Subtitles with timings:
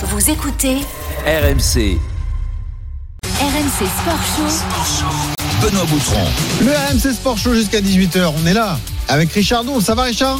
[0.00, 0.76] Vous écoutez
[1.26, 1.98] RMC,
[3.40, 5.06] RMC Sport Show.
[5.60, 6.24] Benoît Boutron.
[6.60, 9.82] Le RMC Sport Show jusqu'à 18h, on est là avec Richard Dour.
[9.82, 10.38] Ça va Richard?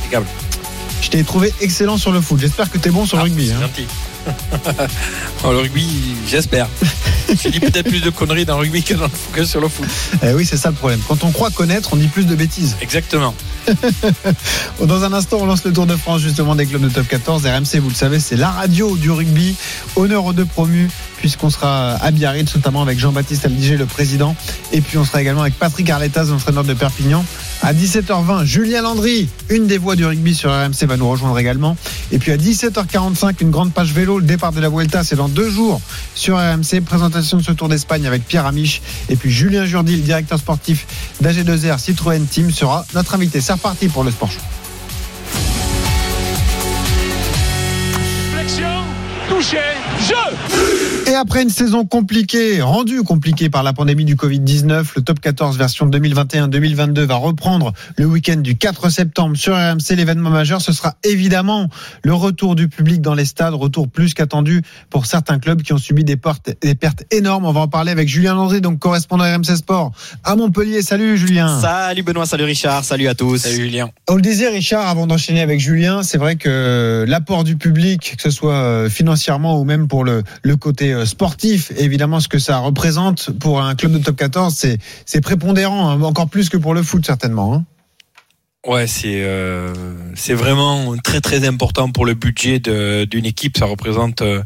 [0.00, 0.26] Impeccable.
[1.00, 2.40] Je t'ai trouvé excellent sur le foot.
[2.40, 3.46] J'espère que t'es bon sur le rugby.
[3.48, 3.60] C'est hein.
[3.60, 3.86] gentil.
[5.44, 5.86] Le rugby,
[6.28, 6.68] j'espère.
[7.42, 9.68] J'ai dit peut-être plus de conneries dans le rugby que, dans le- que sur le
[9.68, 9.86] foot.
[10.22, 11.00] Eh oui, c'est ça le problème.
[11.08, 12.76] Quand on croit connaître, on dit plus de bêtises.
[12.82, 13.34] Exactement.
[14.86, 17.46] Dans un instant, on lance le Tour de France justement des clubs de top 14.
[17.46, 19.56] RMC, vous le savez, c'est la radio du rugby.
[19.96, 24.34] Honneur aux deux promus, puisqu'on sera à Biarritz, notamment avec Jean-Baptiste Aldiger, le président.
[24.72, 27.24] Et puis on sera également avec Patrick Arletas, l'entraîneur de Perpignan.
[27.62, 31.76] À 17h20, Julien Landry, une des voix du rugby sur RMC, va nous rejoindre également.
[32.10, 34.18] Et puis à 17h45, une grande page vélo.
[34.18, 35.80] Le départ de la Vuelta, c'est dans deux jours
[36.14, 36.80] sur RMC.
[36.84, 38.80] Présentation de ce Tour d'Espagne avec Pierre Amiche.
[39.10, 40.86] Et puis Julien Jourdi, directeur sportif
[41.22, 43.42] d'AG2R Citroën Team, sera notre invité.
[43.50, 44.38] C'est reparti pour le Sport Show.
[48.32, 48.84] Flexion,
[49.28, 49.58] touché,
[49.98, 50.36] jeu
[51.10, 55.58] Et après une saison compliquée, rendue compliquée par la pandémie du Covid-19, le top 14
[55.58, 59.96] version 2021-2022 va reprendre le week-end du 4 septembre sur RMC.
[59.96, 61.68] L'événement majeur, ce sera évidemment
[62.04, 65.78] le retour du public dans les stades, retour plus qu'attendu pour certains clubs qui ont
[65.78, 67.44] subi des pertes, des pertes énormes.
[67.44, 69.90] On va en parler avec Julien Landry, donc correspondant RMC Sport
[70.22, 70.80] à Montpellier.
[70.80, 71.60] Salut Julien.
[71.60, 73.38] Salut Benoît, salut Richard, salut à tous.
[73.38, 73.90] Salut Julien.
[74.08, 78.22] On le disait, Richard, avant d'enchaîner avec Julien, c'est vrai que l'apport du public, que
[78.22, 82.38] ce soit euh, financièrement ou même pour le, le côté euh, sportif, évidemment, ce que
[82.38, 84.54] ça représente pour un club de top 14,
[85.06, 87.54] c'est, prépondérant, hein, encore plus que pour le foot, certainement.
[87.54, 87.64] hein.
[88.66, 89.72] Ouais, c'est euh,
[90.14, 93.56] c'est vraiment très très important pour le budget d'une équipe.
[93.56, 94.42] Ça représente euh,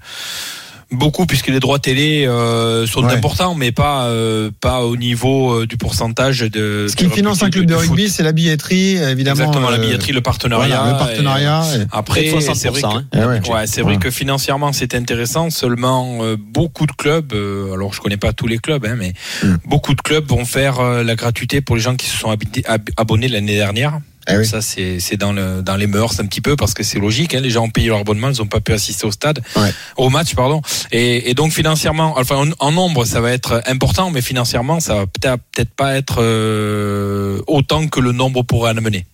[0.95, 3.13] beaucoup puisque les droits télé euh, sont Ouais.
[3.13, 6.87] importants, mais pas euh, pas au niveau euh, du pourcentage de.
[6.89, 9.41] Ce qui finance un club de rugby, c'est la billetterie, évidemment.
[9.41, 10.77] Exactement, la billetterie, le partenariat.
[10.79, 11.63] voilà, le partenariat.
[11.77, 13.05] et- et- Après, c'est vrai 60%, que- hein.
[13.15, 13.51] Eh ouais.
[13.55, 13.99] Ouais, c'est vrai Ouais.
[13.99, 15.51] que financièrement c'est intéressant.
[15.51, 19.13] Seulement euh, beaucoup de clubs, euh, alors je connais pas tous les clubs, hein, mais
[19.43, 19.57] Mm.
[19.67, 22.89] beaucoup de clubs vont faire euh, la gratuité pour les gens qui se sont ab-
[22.97, 23.99] abonnés l'année dernière.
[24.29, 24.47] Eh oui.
[24.47, 27.35] Ça c'est c'est dans le dans les mœurs un petit peu parce que c'est logique.
[27.35, 29.73] Hein, les gens ont payé leur abonnement, ils ont pas pu assister au stade, Ouais.
[29.97, 30.63] au match pardon.
[30.93, 34.95] Et, et donc financièrement, enfin en, en nombre ça va être important, mais financièrement ça
[34.95, 39.07] va peut-être peut-être pas être euh, autant que le nombre pourrait en amener.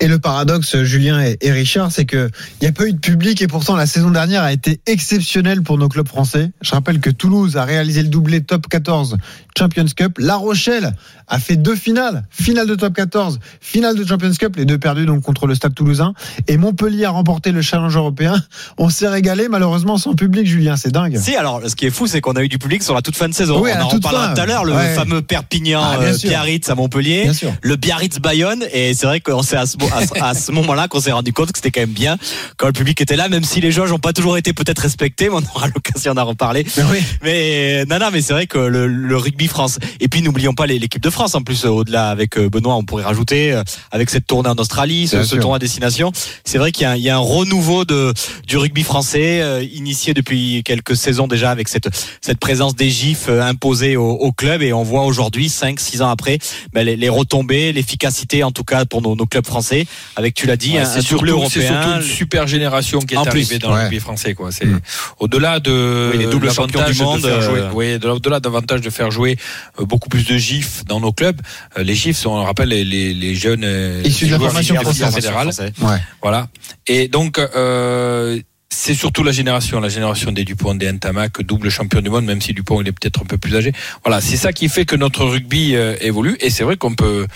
[0.00, 2.28] Et le paradoxe, Julien et, Richard, c'est que
[2.60, 5.62] il n'y a pas eu de public et pourtant la saison dernière a été exceptionnelle
[5.62, 6.50] pour nos clubs français.
[6.60, 9.16] Je rappelle que Toulouse a réalisé le doublé top 14
[9.56, 10.18] Champions Cup.
[10.18, 10.92] La Rochelle
[11.28, 15.06] a fait deux finales, finale de top 14, finale de Champions Cup, les deux perdues
[15.06, 16.12] donc contre le Stade Toulousain.
[16.46, 18.34] Et Montpellier a remporté le challenge européen.
[18.78, 21.16] On s'est régalé malheureusement sans public, Julien, c'est dingue.
[21.18, 23.16] Si, alors ce qui est fou, c'est qu'on a eu du public sur la toute
[23.16, 23.60] fin de saison.
[23.62, 24.94] Oui, On en reparlera tout à l'heure, le Ouais.
[24.94, 26.16] fameux Perpignan Ah, euh.
[26.22, 27.30] Biarritz à Montpellier.
[27.62, 30.52] Le Biarritz Bayonne et c'est vrai qu'on s'est à ce, mo- à ce- à ce
[30.52, 32.16] moment-là qu'on s'est rendu compte que c'était quand même bien
[32.56, 35.28] quand le public était là même si les jauges n'ont pas toujours été peut-être respectés
[35.28, 36.66] mais on aura l'occasion d'en reparler.
[36.76, 36.98] Mais oui.
[37.22, 40.66] mais non non mais c'est vrai que le, le rugby France et puis n'oublions pas
[40.66, 44.10] l'équipe de France en plus euh, au-delà avec euh, Benoît on pourrait rajouter euh, avec
[44.10, 46.12] cette tournée en Australie ce, ce tournoi à destination.
[46.44, 48.12] C'est vrai qu'il y, a un- il y a un renouveau de
[48.46, 51.88] du rugby français euh, initié depuis quelques saisons déjà avec cette
[52.20, 56.02] cette présence des gifs euh, imposée au, au club et on voit aujourd'hui 5 6
[56.02, 56.38] ans après
[56.72, 59.86] ben, les, les retombées l'efficacité en tout cas pour nos, nos clubs français
[60.16, 63.16] avec tu l'as dit Ouais, un, c'est un surtout, européen une super génération qui est
[63.16, 63.76] arrivée dans ouais.
[63.76, 64.34] le rugby français.
[64.34, 64.50] Quoi.
[64.52, 64.80] C'est Mm.
[65.20, 68.40] au-delà de Oui, les doubles champions du monde, de faire jouer, euh, oui, de- au-delà
[68.40, 69.36] davantage de faire jouer
[69.80, 71.40] euh, beaucoup plus de gifs dans nos clubs.
[71.78, 74.38] Euh, Les gifs sont, on le rappelle, les, les, les jeunes euh, Issus de la
[74.38, 74.74] formation
[75.10, 75.50] fédérale.
[75.80, 75.98] Ouais.
[76.22, 76.48] Voilà.
[76.86, 78.38] Et donc, euh,
[78.68, 82.40] c'est surtout la génération, la génération des Dupont, des Ntamak, double champion du monde, même
[82.40, 83.72] si Dupont il est peut-être un peu plus âgé.
[84.04, 86.36] Voilà, c'est ça qui fait que notre rugby euh, évolue.
[86.40, 87.26] Et c'est vrai qu'on peut,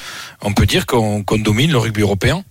[0.43, 2.45] on peut dire qu'on qu'on domine le rugby européen.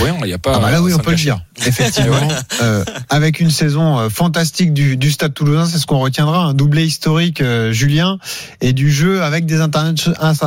[0.00, 0.52] Oui, il n'y a pas.
[0.56, 1.40] Ah bah là oui, on peut le dire.
[1.66, 2.16] Effectivement,
[2.62, 6.54] euh, avec une saison euh, fantastique du, du Stade Toulousain, c'est ce qu'on retiendra, un
[6.54, 8.18] doublé historique, euh, Julien,
[8.60, 9.94] et du jeu avec des interna-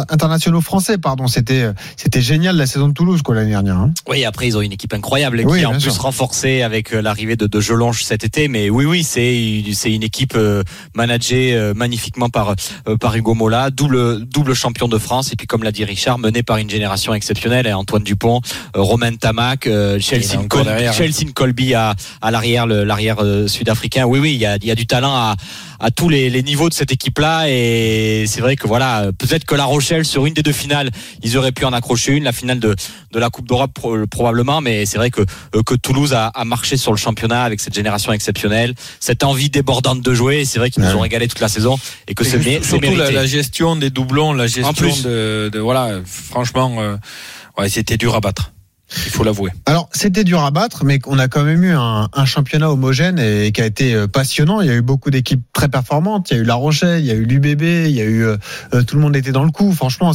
[0.09, 0.97] internationaux français.
[0.97, 3.78] Pardon, c'était c'était génial la saison de Toulouse quoi l'année dernière.
[3.78, 3.91] hein.
[4.07, 6.01] Oui, après ils ont une équipe incroyable Oui, qui est en plus sûr.
[6.01, 8.47] renforcée avec l'arrivée de, de Jelonge cet été.
[8.47, 10.63] Mais oui, oui, c'est c'est une équipe euh,
[10.95, 12.56] managée euh, magnifiquement par
[12.88, 16.19] euh, par Hugo Mola, double double champion de France et puis comme l'a dit Richard,
[16.19, 17.68] mené par une génération exceptionnelle.
[17.68, 18.39] Et Antoine Dupont,
[18.77, 19.12] euh, Romain
[19.67, 20.91] Euh, Chelsea, Col- hein.
[20.93, 22.65] Chelsea Colby à à l'arrière,
[23.19, 24.05] euh, sud-africain.
[24.05, 25.35] Oui, oui, il y a il y a du talent à
[25.83, 27.45] à tous les, les niveaux de cette équipe-là.
[27.49, 30.91] Et c'est vrai que voilà, peut-être que La Rochelle, sur une des deux finales,
[31.23, 32.75] ils auraient pu en accrocher une, la finale de,
[33.11, 34.61] de la Coupe d'Europe pro- probablement.
[34.61, 37.73] Mais c'est vrai que, euh, que Toulouse a, a marché sur le championnat avec cette
[37.73, 40.41] génération exceptionnelle, cette envie débordante de jouer.
[40.41, 43.05] Et C'est vrai qu'ils nous ont régalé toute la saison et que c'est surtout la,
[43.15, 45.01] la gestion des doublons, la gestion plus.
[45.01, 46.95] de, de voilà, franchement, euh,
[47.57, 48.51] ouais, c'était dur à battre.
[49.05, 49.51] Il faut l'avouer.
[49.65, 53.51] Alors, c'était dur à battre, mais on a quand même eu un, championnat homogène et
[53.51, 54.61] qui a été euh, passionnant.
[54.61, 56.29] Il y a eu beaucoup d'équipes très performantes.
[56.29, 58.23] Il y a eu La Rochelle, il y a eu l'UBB, il y a eu
[58.23, 58.38] euh,
[58.73, 59.71] euh, tout le monde était dans le coup.
[59.73, 60.11] Franchement,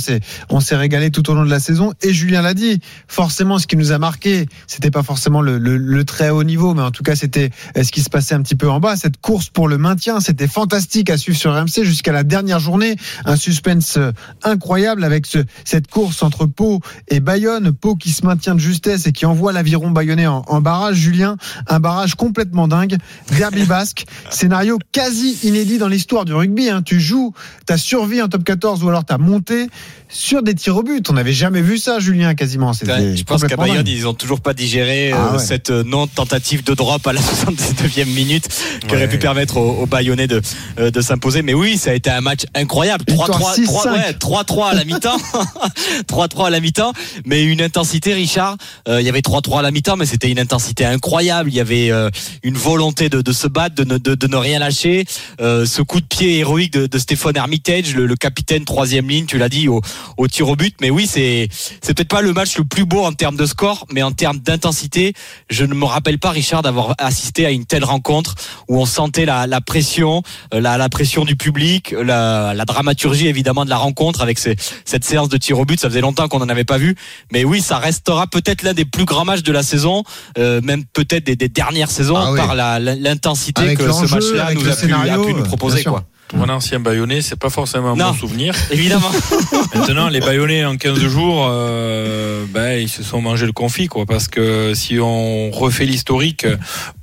[0.50, 1.92] on s'est régalé tout au long de la saison.
[2.02, 6.30] Et Julien l'a dit, forcément, ce qui nous a marqué, c'était pas forcément le, très
[6.30, 8.78] haut niveau, mais en tout cas, c'était ce qui se passait un petit peu en
[8.78, 8.96] bas.
[8.96, 12.96] Cette course pour le maintien, c'était fantastique à suivre sur RMC jusqu'à la dernière journée.
[13.24, 13.98] Un suspense
[14.44, 17.72] incroyable avec ce, cette course entre Pau et Bayonne.
[17.72, 20.96] Pau qui se maintient justesse et qui envoie l'aviron bayonnais en, en, barrage.
[20.96, 21.36] Julien,
[21.68, 22.96] un barrage complètement dingue.
[23.38, 26.68] Derby basque, scénario quasi inédit dans l'histoire du rugby.
[26.68, 26.82] Hein.
[26.82, 27.32] Tu joues,
[27.66, 29.68] tu as survie en top 14 ou alors tu as monté
[30.08, 31.08] sur des tirs au but.
[31.10, 32.72] On n'avait jamais vu ça, Julien, quasiment.
[32.72, 33.88] Je pense qu'à Bayonne, dingue.
[33.88, 35.38] ils ont toujours pas digéré ah, ouais.
[35.38, 38.48] cette non-tentative de drop à la 79e minute
[38.80, 38.96] qui ouais.
[38.96, 40.40] aurait pu permettre aux, aux Bayonnais de,
[40.78, 41.42] de s'imposer.
[41.42, 43.04] Mais oui, ça a été un match incroyable.
[43.04, 45.18] 3-3 ouais, à la mi-temps.
[46.08, 46.92] 3-3 à la mi-temps.
[47.24, 48.56] Mais une intensité, Richard.
[48.88, 51.50] Euh, il y avait 3-3 à la mi-temps, mais c'était une intensité incroyable.
[51.50, 52.10] Il y avait euh,
[52.42, 55.04] une volonté de, de, se battre, de ne, de, de ne rien lâcher.
[55.40, 59.26] Euh, ce coup de pied héroïque de, de Stéphane Hermitage, le, le, capitaine troisième ligne,
[59.26, 59.82] tu l'as dit, au,
[60.16, 60.74] au, tir au but.
[60.80, 61.48] Mais oui, c'est
[61.82, 64.38] c'est peut-être pas le match le plus beau en termes de score, mais en termes
[64.38, 65.14] d'intensité,
[65.50, 68.34] je ne me rappelle pas, Richard, d'avoir assisté à une telle rencontre
[68.68, 70.22] où on sentait la, la pression,
[70.52, 75.04] la, la, pression du public, la, la, dramaturgie évidemment de la rencontre avec ces, cette
[75.04, 75.80] séance de tir au but.
[75.80, 76.96] Ça faisait longtemps qu'on n'en avait pas vu,
[77.32, 80.04] mais oui, ça restera peut-être l'un des plus grands matchs de la saison,
[80.38, 82.38] euh, même peut-être des, des, dernières saisons, ah oui.
[82.38, 85.84] par l'intensité que ce match-là nous a pu, a pu, nous proposer.
[85.84, 86.04] Quoi.
[86.28, 88.54] Pour un ancien baïonné, c'est pas forcément un non, bon souvenir.
[88.70, 89.10] Évidemment.
[89.74, 94.06] Maintenant, les baïonnés en 15 jours, euh, ben, ils se sont mangés le confit, quoi.
[94.06, 96.46] Parce que si on refait l'historique,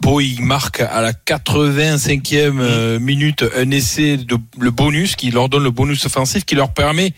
[0.01, 5.47] Pau, il marque à la 85e euh, minute un essai de le bonus, qui leur
[5.47, 7.13] donne le bonus offensif, qui leur permet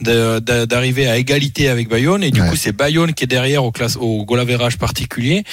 [0.00, 2.48] d'arriver à égalité avec Bayonne et du ouais.
[2.48, 4.44] coup c'est Bayonne qui est derrière au classe au goal
[4.78, 5.44] particulier.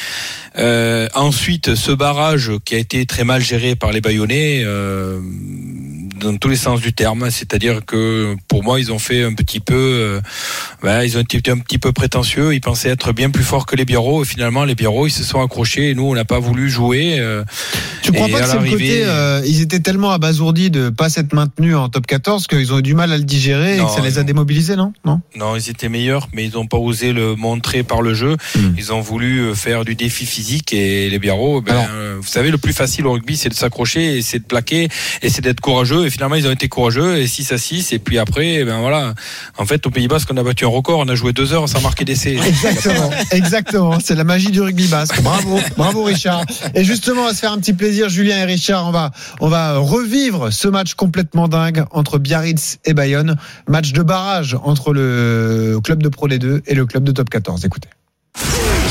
[0.58, 5.20] Euh, ensuite ce barrage qui a été très mal géré par les Bayonnais euh,
[6.24, 9.60] dans tous les sens du terme, c'est-à-dire que pour moi ils ont fait un petit
[9.60, 10.22] peu, euh,
[10.82, 13.76] ben, ils ont été un petit peu prétentieux, ils pensaient être bien plus forts que
[13.76, 16.40] les Biarros et finalement les Biarros ils se sont accrochés et nous on n'a pas
[16.40, 17.18] voulu jouer.
[17.20, 17.44] Euh,
[18.02, 21.34] tu crois pas que c'est le côté, euh, ils étaient tellement abasourdis de pas s'être
[21.34, 23.94] maintenus en top 14 qu'ils ont eu du mal à le digérer non, et que
[23.94, 24.94] ça les a démobilisés, non?
[25.06, 28.38] Non, non ils étaient meilleurs, mais ils n'ont pas osé le montrer par le jeu.
[28.56, 28.60] Mmh.
[28.78, 31.86] Ils ont voulu faire du défi physique et les Biarros, ben,
[32.20, 34.88] vous savez le plus facile au rugby c'est de s'accrocher et c'est de plaquer
[35.22, 38.00] et c'est d'être courageux et finalement ils ont été courageux et 6 à 6 et
[38.00, 39.14] puis après ben voilà.
[39.58, 41.00] En fait au Pays Basque on a battu un record.
[41.00, 42.38] On a joué deux heures sans marquer d'essai.
[42.48, 43.10] Exactement.
[43.32, 43.98] Exactement.
[44.00, 45.22] C'est la magie du rugby basque.
[45.22, 45.60] Bravo.
[45.76, 46.46] Bravo Richard.
[46.76, 49.12] Et justement on va se faire un petit plaisir Julien et Richard on va
[49.42, 53.36] on va revivre ce match complètement dingue entre Biarritz et Bayonne.
[53.68, 57.66] Match de barrage entre le club de Pro D2 et le club de Top 14
[57.66, 57.90] écoutez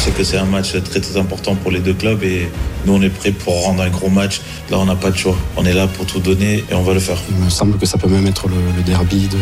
[0.02, 2.50] je sais que c'est un match très très important pour les deux clubs et
[2.86, 4.40] nous on est prêts pour rendre un gros match.
[4.68, 5.36] Là on n'a pas de choix.
[5.56, 7.18] On est là pour tout donner et on va le faire.
[7.30, 9.38] Il me semble que ça peut même être le, le derby de,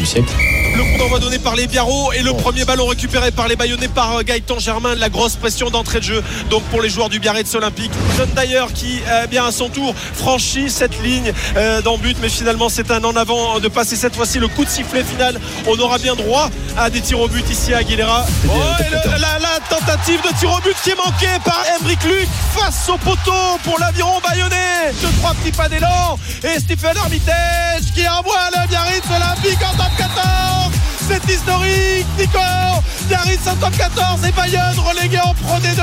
[0.00, 0.34] du siècle.
[0.76, 3.86] Le coup d'envoi donné par les Biarros et le premier ballon récupéré par les Bayonnais
[3.86, 4.96] par Gaëtan Germain.
[4.96, 7.92] La grosse pression d'entrée de jeu donc pour les joueurs du Biarritz Olympique.
[8.16, 12.28] John d'ailleurs qui euh, bien à son tour franchit cette ligne euh, d'en but mais
[12.28, 15.38] finalement c'est un en avant de passer cette fois-ci le coup de sifflet final.
[15.68, 18.26] On aura bien droit à des tirs au but ici à Aguilera.
[18.48, 22.28] Oh, le, la, la tentative de tir au but qui est manqué par Embrick Luc
[22.54, 24.92] face au poteau pour l'aviron bayonnais.
[25.00, 29.92] Deux, trois petits pas d'élan et Stephen Armitage qui envoie le Biarritz Olympique en top
[29.98, 30.72] 14.
[31.06, 32.38] C'est historique, Nico
[33.08, 35.82] Biarritz en top 14 et Bayonne relégué en Pro D2.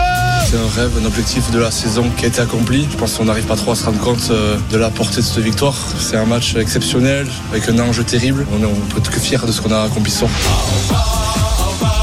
[0.49, 2.87] C'est un rêve, un objectif de la saison qui a été accompli.
[2.91, 5.21] Je pense qu'on n'arrive pas trop à se rendre compte euh, de la portée de
[5.21, 5.75] cette victoire.
[5.99, 8.47] C'est un match exceptionnel, avec un enjeu terrible.
[8.51, 10.25] On, on peut être que fier de ce qu'on a accompli ce.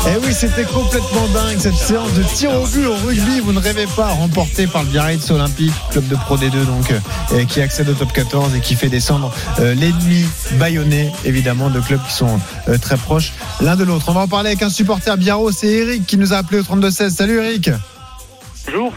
[0.07, 3.41] Eh oui, c'était complètement dingue cette séance de tir au but au rugby.
[3.41, 6.93] Vous ne rêvez pas, remportée par le Biarritz Olympique, club de Pro D2 donc,
[7.33, 10.27] euh, qui accède au top 14 et qui fait descendre euh, l'ennemi
[10.59, 13.33] bayonnais, évidemment, de clubs qui sont euh, très proches
[13.63, 14.05] l'un de l'autre.
[14.09, 16.63] On va en parler avec un supporter Biarro, c'est Eric qui nous a appelé au
[16.63, 17.09] 32-16.
[17.09, 17.71] Salut Eric.
[18.67, 18.93] Bonjour.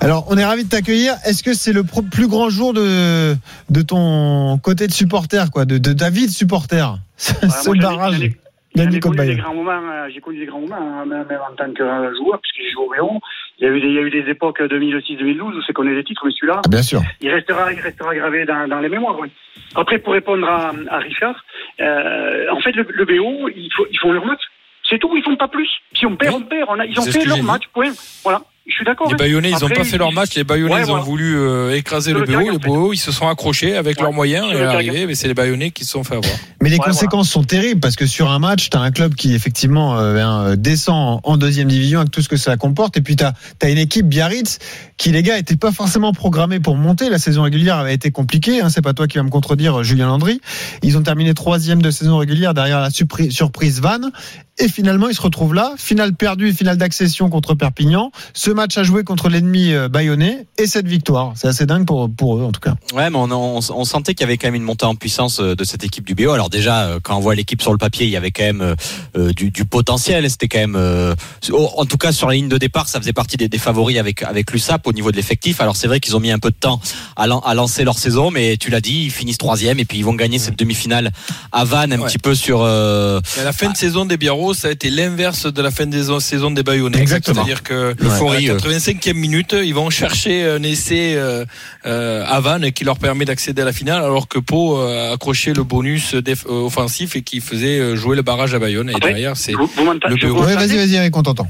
[0.00, 1.14] Alors, on est ravi de t'accueillir.
[1.24, 3.36] Est-ce que c'est le plus grand jour de,
[3.70, 6.98] de ton côté de supporter, quoi, de, de supporter?
[7.16, 7.32] Ce
[7.66, 8.32] moi, barrage.
[8.74, 11.72] J'ai connu, des grands moments, euh, j'ai connu des grands moments, hein, même, en tant
[11.72, 11.84] que
[12.16, 13.20] joueur, puisque j'ai joué au Véron.
[13.58, 15.86] Il y a eu des, il y a eu des époques 2006-2012 où c'est qu'on
[15.86, 17.00] est des titres, mais celui-là, Ah, Bien sûr.
[17.20, 19.18] il restera, il restera gravé dans, dans les mémoires.
[19.20, 19.28] Oui.
[19.74, 21.44] Après, pour répondre à, à Richard,
[21.80, 24.40] euh, en fait, le, le BO, ils, faut, ils font leur match.
[24.88, 25.68] C'est tout, ils font pas plus.
[25.94, 26.66] Si on perd, on perd.
[26.68, 27.92] On a, ils ont fait leur match, point.
[28.24, 28.42] Voilà.
[28.66, 29.08] Je suis d'accord.
[29.08, 29.16] Les hein.
[29.18, 30.34] Bayonnais, ils n'ont pas fait leur match.
[30.36, 31.02] Les Bayonnais, Ouais, ils ont voilà.
[31.04, 32.30] voulu euh, écraser le le BO.
[32.30, 32.68] terrain, Les en fait.
[32.68, 34.04] BO, ils se sont accrochés avec Ouais.
[34.04, 35.06] leurs moyens et arrivés.
[35.06, 36.32] Mais c'est les Bayonnais qui se sont fait avoir.
[36.62, 39.16] Mais les Ouais, conséquences sont terribles parce que sur un match, tu as un club
[39.16, 42.96] qui effectivement euh, ben, descend en deuxième division avec tout ce que ça comporte.
[42.96, 44.58] Et puis tu as, une équipe Biarritz
[44.96, 47.08] qui, les gars, n'était pas forcément programmée pour monter.
[47.10, 48.60] La saison régulière avait été compliquée.
[48.62, 50.40] Hein, c'est pas toi qui vas me contredire, Julien Landry.
[50.84, 54.12] Ils ont terminé troisième de saison régulière derrière la surpri- surprise Vannes.
[54.58, 55.72] Et finalement, ils se retrouvent là.
[55.78, 58.12] Finale perdue, finale d'accession contre Perpignan.
[58.34, 61.32] Ce match à jouer contre l'ennemi euh, bayonnais et cette victoire.
[61.36, 62.74] C'est assez dingue pour, pour eux, en tout cas.
[62.94, 65.40] Ouais, mais on, on, on sentait qu'il y avait quand même une montée en puissance
[65.40, 66.30] euh, de cette équipe du BO.
[66.32, 68.74] Alors déjà, euh, quand on voit l'équipe sur le papier, il y avait quand même
[69.16, 70.28] euh, du, du potentiel.
[70.30, 71.14] C'était quand même, euh,
[71.52, 74.22] en tout cas sur la ligne de départ, ça faisait partie des, des favoris avec
[74.22, 75.60] avec l'USAP au niveau de l'effectif.
[75.60, 76.80] Alors c'est vrai qu'ils ont mis un peu de temps
[77.16, 79.98] à, lan- à lancer leur saison, mais tu l'as dit, ils finissent troisième et puis
[79.98, 81.10] ils vont gagner cette demi-finale
[81.52, 82.06] à Vannes, un Ouais.
[82.08, 82.62] petit peu sur.
[82.62, 85.92] euh, la fin de saison des Biarros, ça a été l'inverse de la fin de
[85.96, 86.98] saison- saison des Bayonnais.
[86.98, 87.36] Exactement.
[87.44, 88.58] C'est-à-dire que L'euphorie, à euh.
[88.58, 91.44] la 85e minute, ils vont chercher un essai euh,
[91.86, 95.52] euh, à Vannes qui leur permet d'accéder à la finale, alors que Pau a accroché
[95.54, 96.14] le bonus
[96.46, 98.90] offensif et qui faisait jouer le barrage à Bayonne.
[98.90, 101.46] Et Après, derrière, c'est le vous Ouais, vas-y, vas-y, Eric, on t'entend.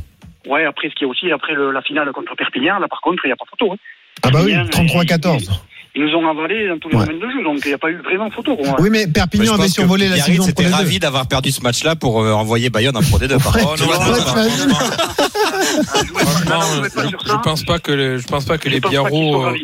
[0.46, 3.24] Ouais, après, ce qui est aussi, après le- la finale contre Perpignan, là, par contre,
[3.24, 3.72] il n'y a pas photo.
[3.72, 3.76] hein.
[4.24, 5.50] Ah bah oui, Perpignan, 33-14.
[5.94, 7.04] Ils nous ont avalé dans tous les Ouais.
[7.06, 8.56] domaines de jeu, donc il n'y a pas eu vraiment photo.
[8.56, 8.76] quoi.
[8.80, 10.74] Oui, mais Perpignan je avait survolé la saison était Pro D2.
[10.74, 13.38] ravi d'avoir perdu ce match-là pour euh, envoyer Bayonne en Pro D2.
[13.42, 13.84] par Ouais, contre.
[13.86, 14.74] Oh, non, tu non, vois, non, t'imagines non,
[15.84, 16.60] Franchement,
[16.94, 19.58] Franchement, je, pense pas que les, je pense pas que Je les Biarros, euh, ouais,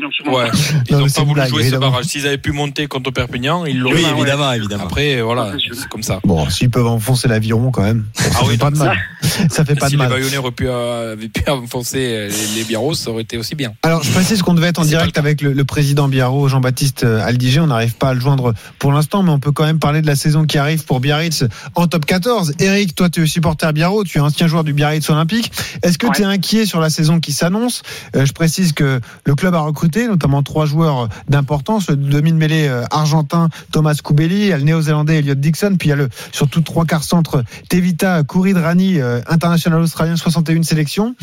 [0.91, 2.05] ils n'ont pas voulu blague, jouer ce barrage.
[2.05, 4.11] S'ils avaient pu monter contre Perpignan, ils l'auraient Oui, fait.
[4.17, 4.85] évidemment, évidemment.
[4.85, 6.21] Après, voilà, c'est comme ça.
[6.25, 8.99] Bon, s'ils peuvent enfoncer l'aviron quand même, ça Ah fait oui, pas de mal.
[9.51, 10.13] Ça fait pas si de les mal.
[10.19, 13.55] Bayonnais auraient pu, euh, avaient pu enfoncer euh, les, les Biarros, ça aurait été aussi
[13.55, 13.73] bien.
[13.83, 17.25] Alors, je précise qu'on devait être en direct avec le, le président Biarro, Jean-Baptiste euh,
[17.25, 17.61] Aldiger.
[17.61, 20.07] On n'arrive pas à le joindre pour l'instant, mais on peut quand même parler de
[20.09, 21.45] la saison qui arrive pour Biarritz
[21.77, 22.55] en top 14.
[22.59, 25.53] Eric, toi, tu es supporter Biarro, tu es ancien joueur du Biarritz Olympique.
[25.85, 26.13] Est-ce que Ouais.
[26.17, 27.83] tu es inquiet sur la saison qui s'annonce?
[28.17, 31.89] Euh, Je précise que le club a recruté notamment trois joueurs d'importance.
[31.89, 36.09] Le demi-mêlée euh, argentin Thomas Koubeli, le néo-zélandais Elliot Dixon, puis il y a le
[36.33, 41.15] surtout trois quarts centre Tevita Kouridrani, euh, international australien, 61 sélections.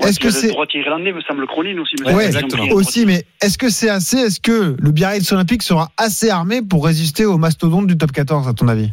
[0.00, 1.96] Ouais, Est-ce que c'est le droitier irlandais, me semble Cronin aussi.
[2.00, 2.64] me Ouais, exactement.
[2.76, 6.84] Aussi, mais est-ce que c'est assez Est-ce que le Biarritz Olympique sera assez armé pour
[6.84, 8.90] résister aux mastodontes du top 14, à ton avis?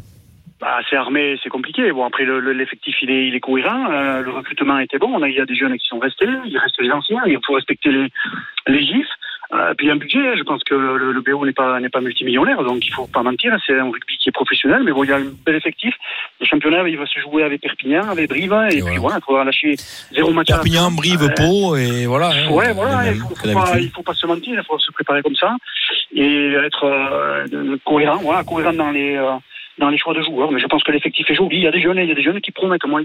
[0.62, 1.91] Bah, c'est armé, c'est compliqué.
[1.91, 3.41] Bon, après, le- le- l'effectif, il est, il est.
[3.45, 5.09] Euh, le recrutement était bon.
[5.13, 6.29] On a, il y a des jeunes qui sont restés.
[6.45, 7.19] Il reste les anciens.
[7.27, 8.07] Il faut respecter les,
[8.67, 9.05] les gifs.
[9.53, 12.63] Euh, puis un budget, je pense que le, le BO n'est pas, n'est pas multimillionnaire,
[12.63, 13.55] donc il faut pas mentir.
[13.65, 15.93] C'est un rugby qui est professionnel, mais bon, il y a un bel effectif.
[16.41, 19.17] Le championnat, il va se jouer avec Perpignan, avec Brive, et, puis voilà.
[19.19, 19.75] il faudra lâcher
[20.12, 20.48] zéro match.
[20.48, 20.89] Perpignan.
[20.91, 22.29] Brive, Euh, Pau, et voilà.
[22.29, 22.50] hein.
[22.51, 23.83] Ouais, voilà, il faut, que faut pas, d'habitude.
[23.83, 25.55] il faut pas se mentir, il faut se préparer comme ça
[26.15, 29.33] et être euh, cohérent, voilà, cohérent dans les euh,
[29.80, 30.51] dans les choix de joueurs.
[30.51, 31.58] Mais je pense que l'effectif est joli.
[31.58, 32.86] Il y a des jeunes, il y a des jeunes qui promettent.
[32.86, 33.01] Moi,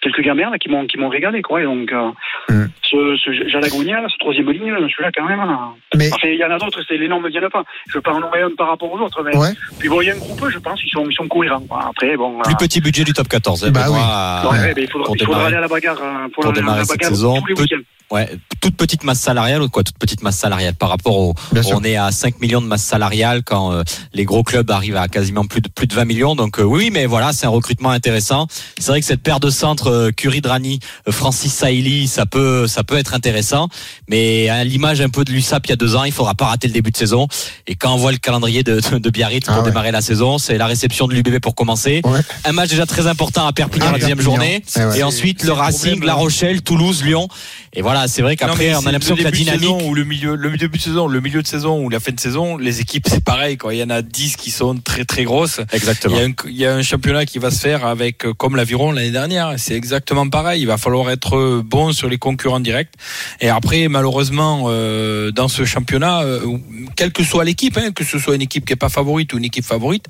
[0.00, 1.60] quelques gamins là, qui m'ont qui m'ont régalé, quoi.
[1.60, 2.10] Et donc, euh,
[2.48, 2.66] Mm.
[2.82, 5.38] ce, ce Jalagonia, là, ce troisième ligne, là, celui-là, quand même.
[5.38, 5.58] là.
[5.96, 6.80] Mais Enfin, il y en a d'autres.
[6.88, 7.64] C'est les noms me viennent pas.
[7.88, 9.48] Je veux pas en nommer un par rapport aux autres, mais Ouais.
[9.78, 11.60] puis bon, il y a un groupe, je pense, ils sont ils sont cohérents.
[11.68, 11.86] quoi.
[11.90, 12.40] Après, bon.
[12.42, 13.64] Plus euh, petit budget du top 14.
[13.64, 14.02] hein, Bah Benoît, oui.
[14.02, 16.84] à- ouais, il faudra, il aller à la bagarre euh, pour, Pour la, démarrer la
[16.84, 17.40] cette bagarre saison.
[17.40, 17.82] tous les Peut- week-ends.
[18.12, 18.28] Ouais,
[18.60, 21.34] toute petite masse salariale ou quoi Toute petite masse salariale par rapport au.
[21.74, 23.82] On est à 5 millions de masse salariale quand euh,
[24.14, 26.36] les gros clubs arrivent à quasiment plus de plus de 20 millions.
[26.36, 28.46] Donc euh, oui, mais voilà, c'est un recrutement intéressant.
[28.78, 32.68] C'est vrai que cette paire de centres euh, Curie Drani, euh, Francis Saïli, ça peut
[32.68, 33.68] ça peut être intéressant.
[34.08, 36.46] Mais à l'image un peu de l'USAP il y a deux ans, il faudra pas
[36.46, 37.26] rater le début de saison.
[37.66, 39.64] Et quand on voit le calendrier de, de, de Biarritz pour Ah ouais.
[39.64, 42.02] démarrer la saison, c'est la réception de l'UBB pour commencer.
[42.04, 42.20] Ouais.
[42.44, 44.36] Un match déjà très important à Perpignan Ah, la deuxième Perpignan.
[44.36, 44.64] journée.
[44.76, 44.98] Eh ouais.
[44.98, 46.16] Et ensuite le Racing, problème, La hein.
[46.16, 47.28] Rochelle, Toulouse, Lyon.
[47.72, 49.62] Et voilà, c'est vrai qu'après on a l'impression que la dynamique.
[49.62, 52.12] saison ou le milieu, le début de saison, le milieu de saison ou la fin
[52.12, 53.56] de saison, les équipes c'est pareil.
[53.56, 53.74] Quoi.
[53.74, 55.60] Il y en a 10 qui sont très très grosses.
[55.72, 56.16] Il Exactement.
[56.16, 58.56] y, a un, il y a un championnat qui va se faire avec euh, comme
[58.56, 59.54] l'aviron l'année dernière.
[59.58, 60.62] C'est exactement pareil.
[60.62, 62.92] Il va falloir être euh, bon sur les concurrents directs.
[63.40, 66.40] Et après, malheureusement, euh, dans ce championnat, euh,
[66.96, 69.38] quelle que soit l'équipe, hein, que ce soit une équipe qui est pas favorite ou
[69.38, 70.06] une équipe favorite.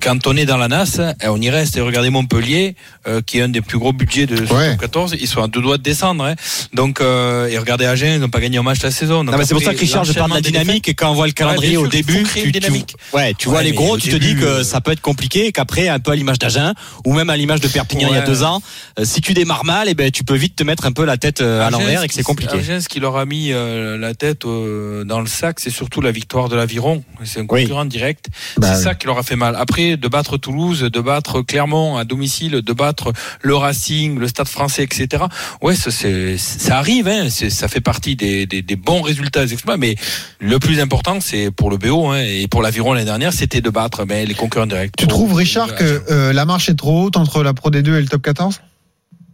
[0.00, 1.76] Quand on est dans la NAS, eh, on y reste.
[1.76, 4.70] Et regardez Montpellier, euh, qui est un des plus gros budgets de Ouais.
[4.72, 6.24] top 14, ils sont à deux doigts de descendre.
[6.24, 6.34] hein.
[6.72, 9.24] Donc, euh, et regardez Agen, ils n'ont pas gagné un match la saison.
[9.44, 11.32] C'est pour ça que Richard, je parle de la dynamique et quand on voit le
[11.32, 12.94] calendrier au sûr, début, tu, une tu- dynamique.
[13.12, 15.46] ouais, tu Ouais, vois les gros, tu te dis que euh, ça peut être compliqué
[15.46, 16.74] et qu'après, un peu à l'image d'Agen
[17.04, 18.62] ou même à l'image de Perpignan il y a deux ans,
[18.98, 21.16] euh, si tu démarres mal, et ben tu peux vite te mettre un peu la
[21.16, 22.56] tête à l'envers et que c'est compliqué.
[22.58, 26.48] Agen, ce qui leur a mis la tête dans le sac, c'est surtout la victoire
[26.48, 27.02] de l'Aviron.
[27.24, 28.26] C'est un concurrent direct.
[28.58, 29.56] Bah c'est ça qui leur a fait mal.
[29.72, 34.46] Après, de battre Toulouse, de battre Clermont à domicile, de battre le Racing, le Stade
[34.46, 35.24] Français, etc.
[35.62, 37.08] Ouais, ça, arrive.
[37.08, 37.30] Hein.
[37.30, 39.78] Ça fait partie des, des, des bons résultats des exploits.
[39.78, 39.94] Mais
[40.40, 43.70] le plus important, c'est pour le BO hein, et pour l'Aviron l'année dernière, c'était de
[43.70, 44.92] battre ben, les concurrents directs.
[44.98, 48.02] tu trouves, Richard, que euh, la marche est trop haute entre la Pro D2 et
[48.02, 48.60] le top 14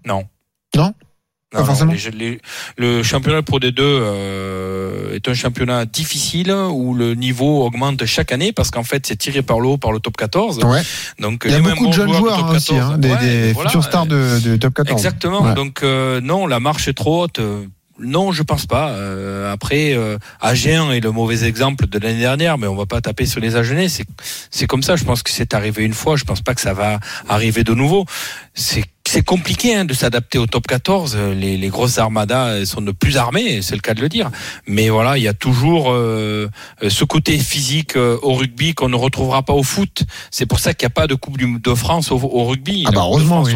[0.06, 0.22] Non.
[0.76, 0.94] Non?
[1.54, 2.40] Les- les-
[2.76, 8.52] le championnat Pro D2 euh, est un championnat difficile où le niveau augmente chaque année
[8.52, 10.62] parce qu'en fait c'est tiré par le haut par le top 14.
[10.64, 10.82] Ouais.
[11.20, 12.92] Donc Il y a beaucoup de jeunes joueurs aussi, 14.
[12.92, 13.70] hein, des, Ouais, des voilà.
[13.70, 14.92] futurs stars de, de top 14.
[14.98, 15.42] Exactement.
[15.42, 15.54] Ouais.
[15.54, 17.38] Donc euh, non, la marche est trop haute.
[17.38, 17.64] Euh,
[18.00, 18.90] Non, je pense pas.
[18.90, 23.00] Euh, après, euh, Agen est le mauvais exemple de l'année dernière, mais on va pas
[23.00, 23.88] taper sur les Agenais.
[23.88, 24.06] C'est
[24.50, 24.94] c'est comme ça.
[24.94, 26.14] Je pense que c'est arrivé une fois.
[26.16, 28.04] Je pense pas que ça va arriver de nouveau.
[28.54, 31.14] C'est c'est compliqué hein, de s'adapter au top 14.
[31.16, 34.30] Euh, Les, les grosses armadas sont de plus armées, c'est le cas de le dire.
[34.66, 36.48] Mais voilà, il y a toujours euh,
[36.82, 40.02] euh, ce côté physique euh, au rugby qu'on ne retrouvera pas au foot.
[40.30, 42.84] C'est pour ça qu'il n'y a pas de Coupe de France au, au rugby.
[42.86, 43.54] Ah bah heureusement, oui,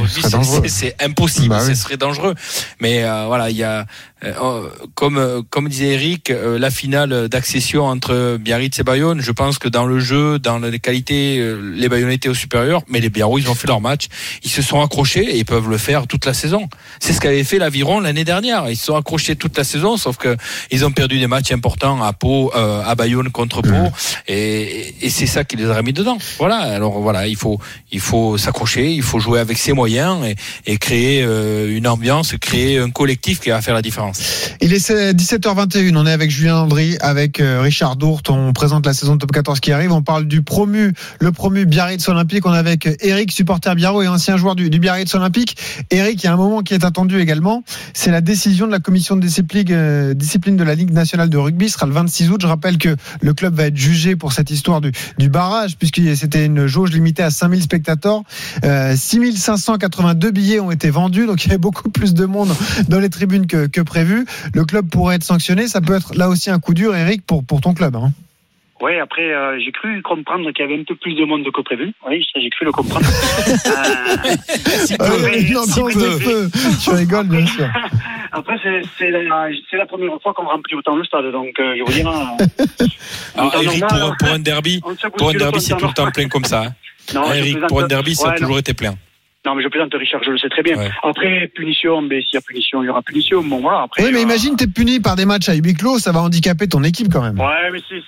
[0.69, 1.69] c'est- impossible, Bah oui.
[1.69, 2.35] ce serait dangereux.
[2.81, 3.87] Mais euh, voilà, il y a,
[4.95, 9.21] comme euh, comme disait Eric, euh, la finale d'accession entre Biarritz et Bayonne.
[9.21, 12.83] Je pense que dans le jeu, dans les qualités, euh, les Bayonnais étaient au supérieur,
[12.89, 14.07] mais les Biarros, ils ont fait leur match,
[14.45, 16.69] ils se sont accrochés et ils peuvent le faire toute la saison.
[17.01, 18.71] C'est ce qu'avait fait l'Aviron l'année dernière.
[18.71, 20.37] Ils se sont accrochés toute la saison, sauf que
[20.71, 23.91] ils ont perdu des matchs importants à Pau, euh, à Bayonne contre Pau,
[24.29, 26.19] et, et c'est ça qui les a mis dedans.
[26.39, 26.59] Voilà.
[26.59, 27.59] Alors voilà, il faut
[27.91, 30.37] il faut s'accrocher, il faut jouer avec ses moyens et,
[30.67, 34.12] et créer euh, une ambiance, créer un collectif qui va faire la différence.
[34.61, 38.93] Il est 17h21, on est avec Julien Landry, avec euh, Richard Dourte, on présente la
[38.93, 42.55] saison de top 14 qui arrive, on parle du promu, le promu Biarritz Olympique, on
[42.55, 45.57] est avec Eric, supporter Biarro et ancien joueur du, du Biarritz Olympique.
[45.91, 47.65] Eric, il y a un moment qui est attendu également,
[47.95, 51.69] c'est la décision de la commission de discipline, euh, de la Ligue nationale de rugby,
[51.69, 54.51] ce sera le 26 août, je rappelle que le club va être jugé pour cette
[54.51, 58.23] histoire du, du barrage, puisque c'était une jauge limitée à 5000 spectateurs,
[58.65, 62.55] euh, 6582 billets ont été vendus, donc il y avait beaucoup plus de monde
[62.89, 64.02] dans les tribunes que, que prévu.
[64.55, 65.69] Le club pourrait être sanctionné.
[65.69, 67.97] Ça peut être là aussi un coup dur, Eric, pour, pour ton club.
[67.97, 68.13] Hein.
[68.81, 71.61] Oui, après, euh, j'ai cru comprendre qu'il y avait un peu plus de monde que
[71.63, 71.93] prévu.
[72.09, 73.07] Oui, j'ai cru le comprendre.
[73.65, 74.97] Euh, Euh, si
[76.19, 77.25] peu.
[77.37, 77.69] bien sûr.
[78.33, 78.57] Après,
[78.99, 82.09] c'est la, première fois qu'on remplit autant le stade, donc euh, je vous dire.
[83.37, 84.81] en Alors, Eric, normal, pour, pour un derby,
[85.19, 86.63] pour un derby, c'est tout le temps plein comme ça.
[86.63, 86.75] hein.
[87.15, 88.61] Non, Eric, pour un derby, ça a Ouais, toujours non.
[88.61, 88.95] été plein.
[89.45, 90.77] Non, mais je plaisante, Richard, je le sais très bien.
[90.77, 90.89] Ouais.
[91.03, 93.43] Après, punition, mais s'il y a punition, il y aura punition.
[93.43, 94.05] Bon, voilà, après.
[94.05, 96.69] Oui, mais euh, imagine, t'es puni par des matchs à huis clos, ça va handicaper
[96.69, 97.39] ton équipe quand même.
[97.41, 98.03] Ouais, mais c'est.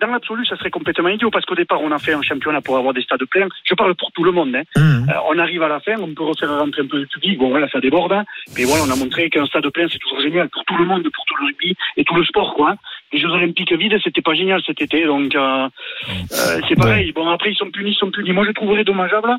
[0.00, 2.76] Dans l'absolu, ça serait complètement idiot parce qu'au départ, on a fait un championnat pour
[2.76, 3.48] avoir des stades pleins.
[3.64, 4.54] Je parle pour tout le monde.
[4.54, 4.62] Hein.
[4.76, 5.08] Mmh.
[5.10, 7.38] Euh, on arrive à la fin, on peut refaire rentrer un peu de public.
[7.40, 8.12] Bon, voilà, ça déborde.
[8.12, 8.24] hein.
[8.56, 11.02] Mais voilà, on a montré qu'un stade plein, c'est toujours génial pour tout le monde,
[11.12, 12.70] pour tout le rugby et tout le sport, quoi.
[12.70, 12.76] hein.
[13.12, 15.06] Les Jeux Olympiques vides, c'était pas génial cet été.
[15.06, 15.68] Donc, euh,
[16.08, 17.10] euh, c'est pareil.
[17.10, 18.30] Bon, après, ils sont punis, ils sont punis.
[18.32, 19.32] Moi, je trouverais dommageable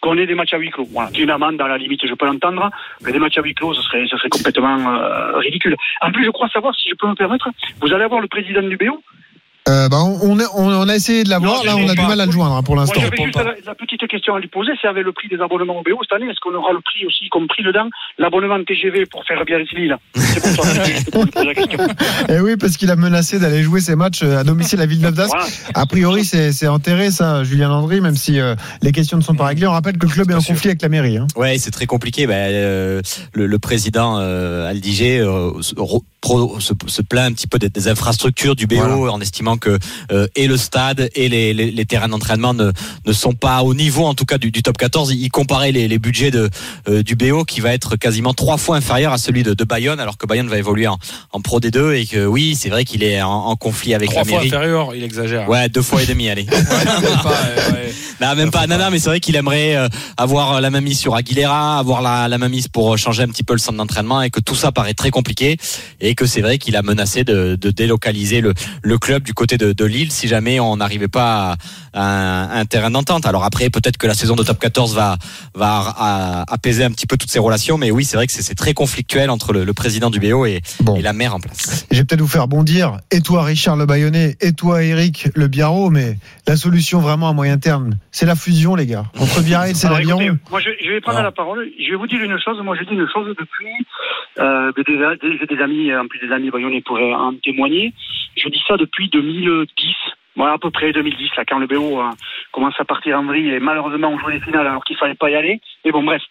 [0.00, 0.86] qu'on ait des matchs à huis clos.
[0.90, 2.70] Voilà, une amende, dans la limite, je peux l'entendre.
[3.04, 5.76] Mais des matchs à huis clos, ce serait, ce serait complètement euh, ridicule.
[6.00, 7.48] En plus, je crois savoir, si je peux me permettre,
[7.80, 9.02] vous allez avoir le président du BO.
[9.70, 12.56] Euh, bah, on, a essayé de l'avoir, là, on a du mal à le joindre
[12.56, 13.00] hein, pour l'instant.
[13.00, 15.78] j'avais juste la, la petite question à lui poser, c'est avec le prix des abonnements
[15.78, 19.24] au BO cette année, est-ce qu'on aura le prix aussi compris dedans, l'abonnement TGV pour
[19.24, 21.78] faire Biarritz-Lille C'est pour ça que je te pose la question.
[22.28, 25.14] Et oui, parce qu'il a menacé d'aller jouer ses matchs euh, à domicile à Villeneuve
[25.14, 25.34] d'Ascq.
[25.34, 25.46] Voilà.
[25.74, 29.46] A priori, c'est enterré, ça, Julien Landry, même si euh, les questions ne sont pas
[29.46, 29.66] réglées.
[29.66, 31.18] On rappelle que le club est en conflit avec la mairie.
[31.18, 31.26] Hein.
[31.36, 32.26] Ouais, c'est très compliqué.
[32.26, 33.02] Ben, euh,
[33.34, 35.52] le, le président euh, Aldiger euh,
[36.20, 39.12] pro- se, se plaint un petit peu des, des infrastructures du BO Voilà.
[39.12, 39.78] en estimant que
[40.12, 42.72] euh, et le stade et les, les, les terrains d'entraînement ne,
[43.06, 45.12] ne sont pas au niveau en tout cas du, du top 14.
[45.12, 46.48] Il comparait les, les budgets de,
[46.88, 50.00] euh, du BO qui va être quasiment trois fois inférieur à celui de, de Bayonne
[50.00, 50.98] alors que Bayonne va évoluer en,
[51.32, 54.22] en Pro D2 et que oui, c'est vrai qu'il est en, en conflit avec Trois
[54.22, 54.48] la fois mairie.
[54.48, 55.48] inférieur, il exagère.
[55.48, 56.44] Ouais, deux fois et demi, allez.
[56.44, 56.64] Même
[57.22, 57.92] pas, ouais.
[58.20, 58.66] Non, même pas.
[58.66, 62.28] Non, non, mais c'est vrai qu'il aimerait euh, avoir la mainmise sur Aguilera, avoir la,
[62.28, 62.38] la
[62.70, 65.56] pour changer un petit peu le centre d'entraînement et que tout ça paraît très compliqué
[66.00, 69.56] et que c'est vrai qu'il a menacé de, de délocaliser le, le club du côté
[69.58, 71.56] de, de Lille si jamais on n'arrivait pas
[71.92, 73.26] à, à un, un terrain d'entente.
[73.26, 75.16] Alors après, peut-être que la saison de top 14 va,
[75.54, 78.42] va à- apaiser un petit peu toutes ces relations, mais oui, c'est vrai que c'est
[78.42, 80.96] c'est très conflictuel entre le, le président du BO et, Bon.
[80.96, 81.86] et la maire en place.
[81.90, 85.46] Je vais peut-être vous faire bondir, et toi Richard Le Bayonnais, et toi Eric Le
[85.48, 89.04] Biarro, mais la solution vraiment à moyen terme, c'est la fusion les gars.
[89.18, 90.20] Entre Biarritz et Alors, l'Aviron.
[90.20, 91.24] écoutez, moi, je, je vais prendre Non.
[91.24, 91.68] la parole.
[91.78, 92.58] Je vais vous dire une chose.
[92.64, 93.66] Moi, je dis une chose depuis.
[94.38, 97.92] Euh, des- j'ai des amis, en plus des amis bayonnais pourraient en témoigner.
[98.36, 99.94] Je dis ça depuis 2010.
[100.36, 102.10] Voilà, à peu près 2010, là, quand le BO euh,
[102.52, 105.28] commence à partir en vrille et malheureusement on joue les finales alors qu'il fallait pas
[105.28, 105.60] y aller.
[105.84, 106.22] Mais bon, bref.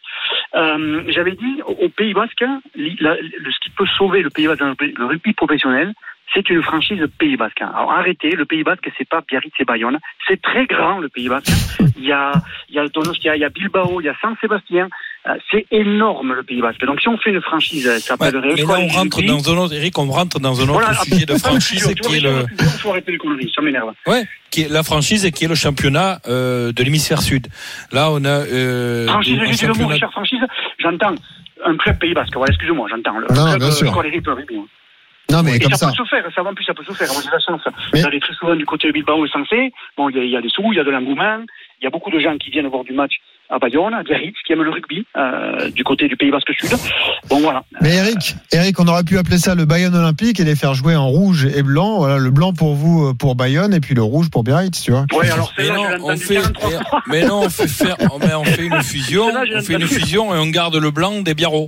[0.56, 2.44] Euh, J'avais dit au Pays Basque,
[2.76, 5.94] ce qui peut sauver le Pays Basque dans le, rugby professionnel,
[6.34, 7.62] c'est une franchise Pays Basque.
[7.62, 10.00] Alors arrêtez, le Pays Basque, c'est pas Biarritz et Bayonne.
[10.28, 11.52] C'est très grand le Pays Basque.
[11.98, 12.32] Il y a,
[12.70, 14.88] il y a il y a Bilbao, il y a San Sébastien.
[15.28, 16.80] Euh, C'est énorme le Pays Basque.
[16.86, 19.58] Donc si on fait une franchise, ça Ouais, s'appellerait mais là, on rentre dans un
[19.58, 22.66] autre, Eric, on rentre dans un autre Voilà, sujet de franchise qui est le, Il
[22.80, 23.92] faut arrêter les conneries, ça m'énerve.
[24.08, 27.48] ouais, qui est la franchise et qui est le championnat euh, de l'hémisphère sud.
[27.92, 30.40] Là, on a euh, Franchise, j'ai dit le mot, Richard, franchise,
[30.80, 31.16] j'entends.
[31.66, 32.34] un club Pays Basque.
[32.36, 33.20] Voilà, excusez-moi, j'entends.
[33.20, 33.88] Le Non, club bien sûr.
[33.98, 34.56] euh, rugby.
[35.32, 35.88] Non, mais Et comme ça, ça.
[35.96, 37.08] peut se faire, ça en plus ça peut se faire.
[37.14, 37.62] Moi j'ai la chance
[37.94, 39.72] Mais- d'aller très souvent du côté de Bilbao et Sensé.
[39.96, 41.42] Bon, il y, y a des sous, il y a de l'engouement,
[41.82, 43.14] il y a beaucoup de gens qui viennent voir du match
[43.52, 46.70] à Bayonne, à Biarritz, qui aiment le rugby, euh, du côté du Pays Basque Sud.
[47.30, 47.64] Bon voilà.
[47.82, 50.96] Mais Eric, Eric, on aurait pu appeler ça le Bayonne Olympique et les faire jouer
[50.96, 51.98] en rouge et blanc.
[51.98, 54.92] Voilà, le blanc pour vous, euh, pour Bayonne, et puis le rouge pour Biarritz, tu
[54.92, 55.06] vois.
[55.14, 57.02] Ouais, alors Mais celle-là, non, je l'ai on entendu fait, 43 fois.
[57.08, 60.36] mais non, on fait faire, mais on fait une fusion, j'ai on fait une fusion
[60.36, 61.68] et on garde le blanc des biarros.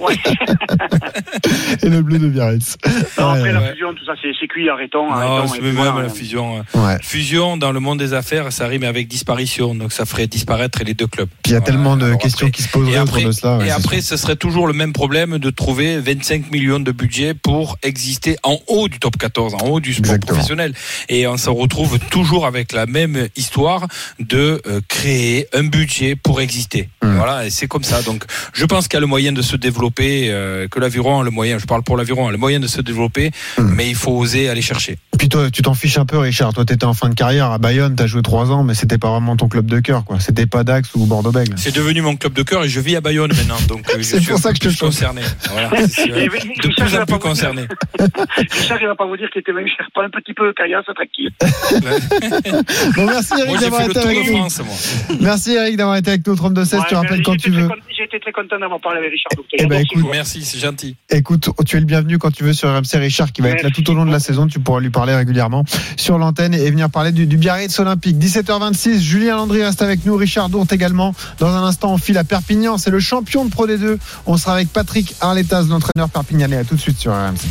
[0.00, 0.16] Ouais.
[1.82, 2.76] Et le bleu de Biarritz.
[3.18, 5.06] Non, après Ouais, la fusion, tout ça, c'est cuit, arrêtons.
[5.08, 6.02] Non, arrêtons, c'est et même voilà.
[6.02, 6.58] la fusion.
[6.74, 6.96] ouais.
[7.02, 10.94] Fusion dans le monde des affaires, ça rime avec disparition, donc ça ferait disparaître les
[10.94, 11.28] deux clubs.
[11.42, 11.72] Puis il y a Voilà.
[11.72, 13.58] tellement de Alors questions après- qui se poseraient après, autour de cela.
[13.58, 14.10] ouais, et après, sûr.
[14.10, 18.58] ce serait toujours le même problème de trouver 25 millions de budget pour exister en
[18.68, 20.34] haut du top 14, en haut du sport Exactement.
[20.34, 20.74] professionnel.
[21.08, 23.86] Et on se retrouve toujours avec la même histoire
[24.18, 26.88] de euh, créer un budget pour exister.
[27.02, 27.16] Mm.
[27.16, 28.02] Voilà, et c'est comme ça.
[28.02, 31.24] Donc, je pense qu'il y a le moyen de se développer, euh, que l'aviron a
[31.24, 33.62] le moyen, je parle pour l'aviron, a le moyen de se développer, Mm.
[33.74, 34.98] mais il faut oser aller chercher.
[35.18, 36.52] Puis toi, tu t'en fiches un peu, Richard.
[36.52, 39.10] Toi, t'étais en fin de carrière à Bayonne, t'as joué trois ans, mais c'était pas
[39.10, 40.20] vraiment ton club de cœur, quoi.
[40.20, 41.54] C'était pas Dax ou Bordeaux-Bègles.
[41.56, 44.02] C'est devenu mon club de cœur et je vis à Bayonne maintenant, donc euh, je
[44.02, 45.22] C'est suis pour ça que je te concerné.
[45.50, 46.16] Voilà, c'est sûr.
[46.16, 47.62] Et de Richard, plus en pas plus concerné.
[48.38, 50.84] Richard, il va pas vous dire qu'il était même cher, pas un petit peu caillasse,
[50.94, 51.30] tranquille.
[52.96, 54.36] Bon, merci Eric d'avoir été Tour avec nous.
[54.36, 55.16] France, moi.
[55.20, 56.78] Merci Eric d'avoir été avec nous au 32 16.
[56.78, 57.68] Ouais, tu rappelles quand tu veux.
[57.96, 59.30] J'ai été très content d'avoir parlé avec Richard.
[59.36, 60.04] donc Eh ben, écoute.
[60.10, 60.96] Merci, c'est gentil.
[61.10, 63.68] Écoute, tu es le bienvenu quand tu veux sur RMC Richard qui va être là
[63.70, 63.82] Merci.
[63.82, 64.46] tout au long de la saison.
[64.46, 65.64] Tu pourras lui parler régulièrement
[65.96, 68.16] sur l'antenne et venir parler du, du Biarritz Olympique.
[68.18, 71.14] 17h26, Julien Landry reste avec nous, Richard Dourte également.
[71.38, 72.78] Dans un instant, on file à Perpignan.
[72.78, 73.98] C'est le champion de Pro D2.
[74.26, 76.58] On sera avec Patrick Arletas, l'entraîneur perpignanais.
[76.58, 77.46] À tout de suite sur RMC.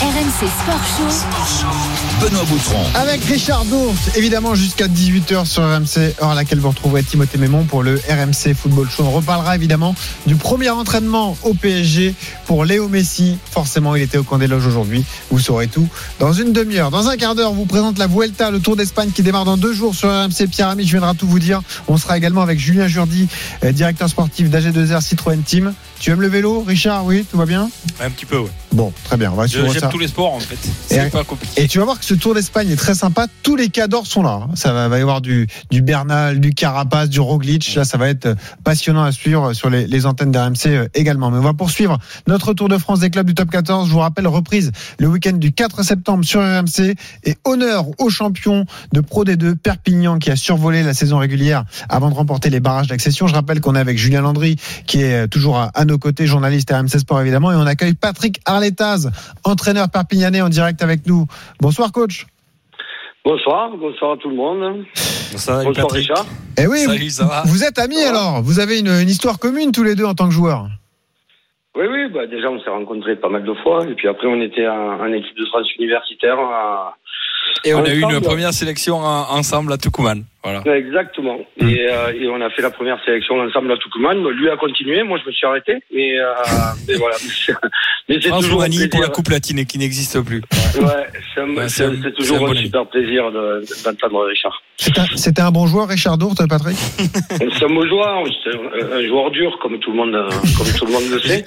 [0.00, 1.79] RMC Sport Show.
[2.20, 2.78] Benoît Boutron.
[2.94, 7.82] Avec Richard Dourte, évidemment jusqu'à 18h sur RMC, hors laquelle vous retrouverez Timothée Mémon pour
[7.82, 9.04] le RMC Football Show.
[9.06, 9.94] On reparlera évidemment
[10.26, 12.14] du premier entraînement au PSG
[12.46, 13.38] pour Léo Messi.
[13.50, 15.04] Forcément, il était au camp des loges aujourd'hui.
[15.30, 16.90] Vous saurez tout dans une demi-heure.
[16.90, 19.56] Dans un quart d'heure, on vous présente la Vuelta, le Tour d'Espagne qui démarre dans
[19.56, 20.46] deux jours sur RMC.
[20.50, 21.62] Pierre Amiche viendra tout vous dire.
[21.88, 23.28] On sera également avec Julien Jourdi,
[23.64, 25.72] euh, directeur sportif d'AG2R Citroën Team.
[25.98, 27.04] Tu aimes le vélo, Richard?
[27.04, 27.70] Oui, tout va bien?
[28.00, 28.50] Un petit peu, ouais.
[28.72, 29.30] Bon, très bien.
[29.32, 29.58] On va Je-.
[29.72, 30.54] J'aime tous les sports, en fait.
[30.54, 31.62] Et- C'est pas compliqué.
[31.62, 33.28] Et tu vas voir que ce Tour d'Espagne est très sympa.
[33.44, 34.40] Tous les cadors sont là.
[34.42, 34.50] hein.
[34.56, 37.76] Ça va, y avoir du, du Bernal, du Carapace, du Roglic.
[37.76, 41.30] Là, ça va être euh, passionnant à suivre sur les, antennes d'RMC euh, également.
[41.30, 43.86] Mais on va poursuivre notre Tour de France des clubs du top 14.
[43.86, 46.96] Je vous rappelle, reprise le week-end du 4 septembre sur RMC.
[47.22, 52.10] Et honneur au champion de Pro D2, Perpignan, qui a survolé la saison régulière avant
[52.10, 53.28] de remporter les barrages d'accession.
[53.28, 54.56] Je rappelle qu'on est avec Julien Landry,
[54.88, 57.52] qui est euh, toujours à, à nos côtés, journaliste RMC Sport évidemment.
[57.52, 59.12] Et on accueille Patrick Arletaz,
[59.44, 61.28] entraîneur perpignanais en direct avec nous.
[61.60, 61.99] Bonsoir coach.
[63.24, 64.84] Bonsoir, bonsoir à tout le monde.
[65.32, 65.90] Bonsoir Patrick.
[65.92, 66.26] Richard.
[66.58, 69.38] Eh oui, Salut, vous, ça va vous êtes amis alors Vous avez une, une histoire
[69.38, 70.66] commune tous les deux en tant que joueurs
[71.76, 74.40] Oui, oui, bah déjà on s'est rencontrés pas mal de fois et puis après on
[74.40, 76.38] était en, en équipe de France universitaire.
[76.38, 76.96] à-
[77.64, 78.22] Et on a eu une ensemble.
[78.26, 80.24] première sélection en- ensemble à Tucumán.
[80.42, 80.62] Voilà.
[80.76, 81.38] Exactement.
[81.58, 84.26] Et, euh, et on a fait la première sélection ensemble à Tucumán.
[84.30, 85.74] Lui a continué, moi je me suis arrêté.
[85.94, 86.32] Mais, euh,
[86.88, 87.16] mais voilà.
[88.10, 89.12] Mais c'est France toujours un Roumanie pour la plaisir.
[89.12, 90.42] Coupe latine qui n'existe plus.
[90.80, 90.82] Ouais,
[91.34, 94.26] c'est un- Ouais, c'est c'est un- c'est c'est toujours un bon super plaisir de- d'entendre
[94.28, 94.60] Richard.
[94.76, 96.76] C'était un- C'était un bon joueur, Richard Dourte, Patrick?
[97.28, 98.50] C'est un beau joueur, c'est
[98.94, 101.44] un, joueur dur comme tout le monde, euh, comme tout le monde le sait.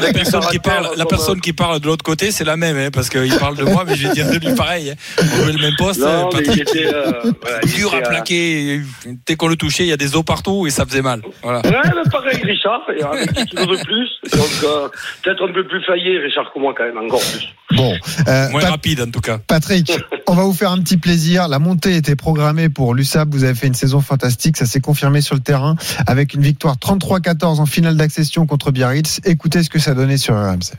[0.00, 2.90] La personne qui parle, la personne qui parle de l'autre côté, c'est la même, hein,
[2.92, 4.90] parce qu'il parle de moi, mais je vais dire de lui pareil.
[4.90, 4.94] hein.
[5.20, 6.00] On jouait le même poste.
[6.00, 7.10] Non, mais il était, euh,
[7.42, 8.80] voilà, il dur à était, euh, plaquer.
[9.26, 11.20] Dès qu'on le touchait, il y a des os partout et ça faisait mal.
[11.42, 11.60] Voilà.
[11.64, 14.08] Ouais, mais pareil, Richard, et avec 10 kilos de plus.
[14.32, 14.88] Donc, euh,
[15.24, 17.48] peut-être un peu plus faillé, Richard, que moi, quand même, encore plus.
[17.76, 17.94] Bon,
[18.28, 19.38] euh, Moins Pat- rapide en tout cas.
[19.38, 19.92] Patrick,
[20.26, 21.48] on va vous faire un petit plaisir.
[21.48, 23.28] La montée était programmée pour l'USAP.
[23.30, 24.56] Vous avez fait une saison fantastique.
[24.56, 25.76] Ça s'est confirmé sur le terrain
[26.06, 29.20] avec une victoire 33-14 en finale d'accession contre Biarritz.
[29.24, 30.74] Écoutez ce que ça donnait sur RMC.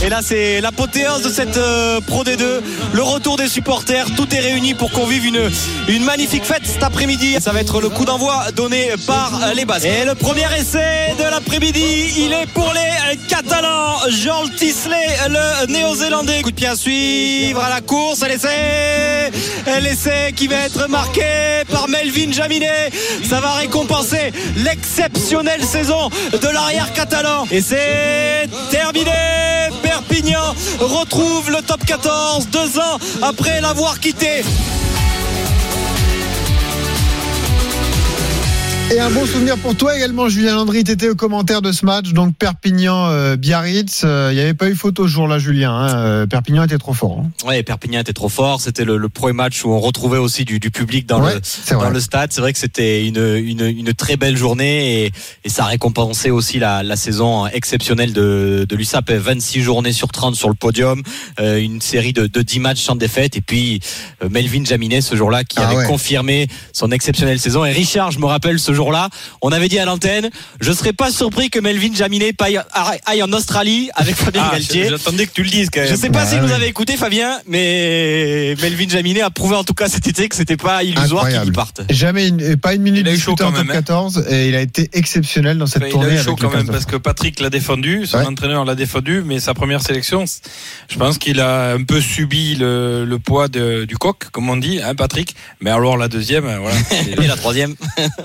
[0.00, 2.44] Et là, c'est l'apothéose de cette euh, Pro D2.
[2.92, 4.06] Le retour des supporters.
[4.16, 7.36] Tout est réuni pour qu'on vive une, magnifique fête cet après-midi.
[7.40, 9.86] Ça va être le coup d'envoi donné par euh, les Basques.
[9.86, 13.98] Et le premier essai de l'après-midi, il est pour les euh, Catalans.
[14.10, 16.42] Jean Tisley, le néo-zélandais.
[16.42, 18.22] Coup de pied à suivre à la course.
[18.22, 19.32] L'essai.
[19.80, 22.90] L'essai qui va être marqué par Melvin Jaminet.
[23.28, 27.46] Ça va récompenser l'exceptionnelle saison de l'arrière catalan.
[27.50, 29.10] Et c'est terminé.
[30.08, 34.42] Perpignan retrouve le top 14 deux ans après l'avoir quitté.
[38.98, 40.82] Et un bon souvenir pour toi également, Julien Landry.
[40.82, 44.00] Tu étais au commentaire de ce match, donc Perpignan-Biarritz.
[44.02, 45.70] Il n'y avait pas eu photo ce jour-là, Julien.
[45.72, 45.96] hein.
[45.98, 47.20] Euh, Perpignan était trop fort.
[47.24, 47.46] hein.
[47.46, 48.60] Ouais, Perpignan était trop fort.
[48.60, 51.92] C'était le, le premier match où on retrouvait aussi du, du public dans, Ouais, le,
[51.92, 52.32] dans stade.
[52.32, 55.12] C'est vrai que c'était une, une, une très belle journée et,
[55.44, 59.12] et ça récompensait aussi la, la saison exceptionnelle de, de l'USAP.
[59.12, 61.02] 26 journées sur 30 sur le podium,
[61.38, 63.78] euh, une série de, de 10 matchs sans défaite et puis
[64.24, 65.86] euh, Melvin Jaminet ce jour-là qui Ah avait ouais.
[65.86, 67.64] confirmé son exceptionnelle saison.
[67.64, 69.08] Et Richard, je me rappelle ce jour-là,
[69.42, 72.32] on avait dit à l'antenne, je serais pas surpris que Melvin Jaminet
[73.06, 74.88] aille en Australie avec Fabien Ah, Galtier.
[74.88, 75.88] J'attendais que tu le dises quand même.
[75.90, 76.52] Je sais pas Bah si vous oui.
[76.52, 80.56] avez écouté Fabien, mais Melvin Jaminet a prouvé en tout cas cet été que c'était
[80.56, 81.82] pas illusoire qu'il parte.
[81.90, 83.74] Jamais une, pas une minute Il a eu chaud en quand top même, hein.
[83.74, 86.48] 14 et il a été exceptionnel dans cette Enfin, il tournée a eu chaud quand
[86.48, 88.24] 15 même parce que Patrick l'a défendu, son Ouais.
[88.26, 90.24] entraîneur l'a défendu, mais sa première sélection,
[90.88, 94.56] je pense qu'il a un peu subi le, le poids de- du coq, comme on
[94.56, 95.36] dit, hein, Patrick.
[95.60, 96.76] Mais alors la deuxième, voilà.
[97.22, 97.74] Et la troisième.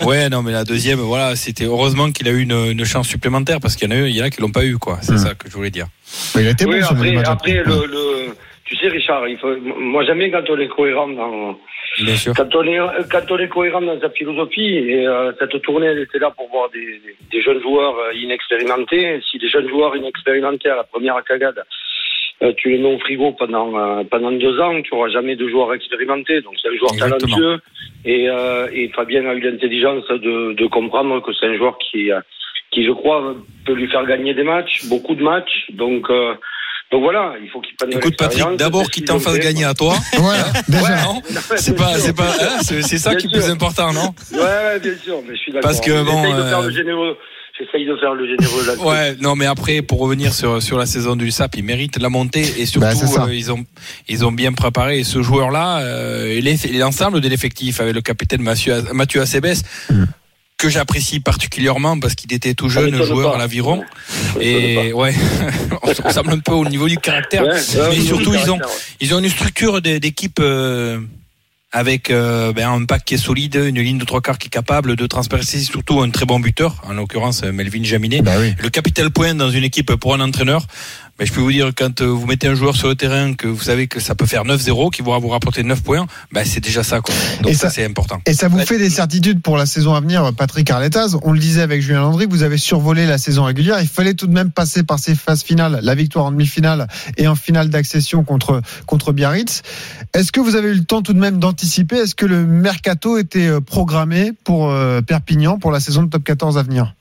[0.03, 3.59] ouais, non, mais la deuxième, voilà, c'était heureusement qu'il a eu une, une chance supplémentaire
[3.61, 4.97] parce qu'il y en a eu, il y en a qui l'ont pas eu, quoi.
[5.01, 5.17] C'est Mm.
[5.17, 5.87] ça que je voulais dire.
[6.35, 7.71] Il a été Oui, bon le après, match après après.
[7.71, 8.35] le, le,
[8.65, 11.57] tu sais, Richard, il faut, moi j'aime bien quand on est cohérent dans,
[11.99, 12.33] Bien sûr.
[12.35, 12.79] quand on est,
[13.11, 14.75] quand on est cohérent dans sa philosophie.
[14.77, 18.13] Et euh, cette tournée, elle était là pour voir des, des- des jeunes joueurs euh,
[18.15, 19.21] inexpérimentés.
[19.29, 21.61] Si des jeunes joueurs inexpérimentés à la première cagade,
[22.51, 25.73] tu les mets au frigo pendant euh, pendant deux ans, tu auras jamais de joueurs
[25.73, 26.41] expérimentés.
[26.41, 27.19] Donc c'est un joueur Exactement.
[27.19, 27.59] talentueux.
[28.05, 32.11] Et, euh, et Fabien a eu l'intelligence de, de comprendre que c'est un joueur qui,
[32.11, 32.19] euh,
[32.71, 35.67] qui je crois peut lui faire gagner des matchs, beaucoup de matchs.
[35.71, 36.33] Donc euh,
[36.93, 39.73] donc voilà, il faut qu'il prenne de Écoute, Patrick, d'abord qu'il t'en fasse gagner à
[39.73, 39.95] toi.
[40.15, 41.03] Voilà, déjà.
[41.03, 41.21] non
[41.55, 44.95] C'est pas, c'est pas, hein, c'est ça Bien qui est plus important, non Ouais, bien
[45.03, 45.69] sûr, mais je suis d'accord.
[45.71, 47.17] Parce que, bon, de faire euh, le généreux.
[47.65, 48.85] J'essaye de faire le généreux là-dessus.
[48.85, 52.09] Ouais, non, mais après, pour revenir sur, sur la saison du SAP, ils méritent la
[52.09, 52.81] montée et surtout,
[53.15, 53.63] Bah, euh, ils, ont,
[54.09, 54.99] ils ont bien préparé.
[54.99, 56.41] Et ce joueur-là, euh,
[56.73, 59.53] l'ensemble de l'effectif avec le capitaine Mathieu, Mathieu Acebes,
[59.89, 60.05] Mm.
[60.57, 63.35] que j'apprécie particulièrement parce qu'il était tout jeune m'étonne joueur pas.
[63.35, 63.83] à l'aviron.
[64.39, 65.13] Et ouais,
[65.83, 67.43] on se ressemble un peu au niveau du caractère.
[67.43, 68.59] Ouais, mais surtout, ils ont,
[69.01, 70.99] ils ont une structure d'é- d'équipe euh,
[71.73, 74.51] avec euh, ben, un pack qui est solide, une ligne de trois quarts qui est
[74.51, 78.21] capable de transpercer surtout un très bon buteur, en l'occurrence euh, Melvin Jaminet.
[78.21, 78.53] Bah oui.
[78.59, 80.67] Le capital point dans une équipe pour un entraîneur,
[81.19, 83.47] ben, je peux vous dire, quand euh, vous mettez un joueur sur le terrain, que
[83.47, 86.59] vous savez que ça peut faire 9-0, qui va vous rapporter 9 points, ben, c'est
[86.59, 87.01] déjà ça.
[87.01, 87.13] Quoi.
[87.41, 88.19] Donc Et ça, ça- c'est important.
[88.25, 91.15] Et ça vous fait des certitudes pour la saison à venir, Patrick Arletaz.
[91.21, 93.77] On le disait avec Julien Landry, vous avez survolé la saison régulière.
[93.81, 97.27] Il fallait tout de même passer par ces phases finales, la victoire en demi-finale et
[97.27, 99.61] en finale d'accession contre, contre Biarritz.
[100.15, 101.97] Est-ce que vous avez eu le temps tout de même d'anticiper?
[101.97, 106.23] Est-ce que le mercato était euh, programmé pour euh, Perpignan pour la saison de top
[106.23, 106.95] 14 à venir?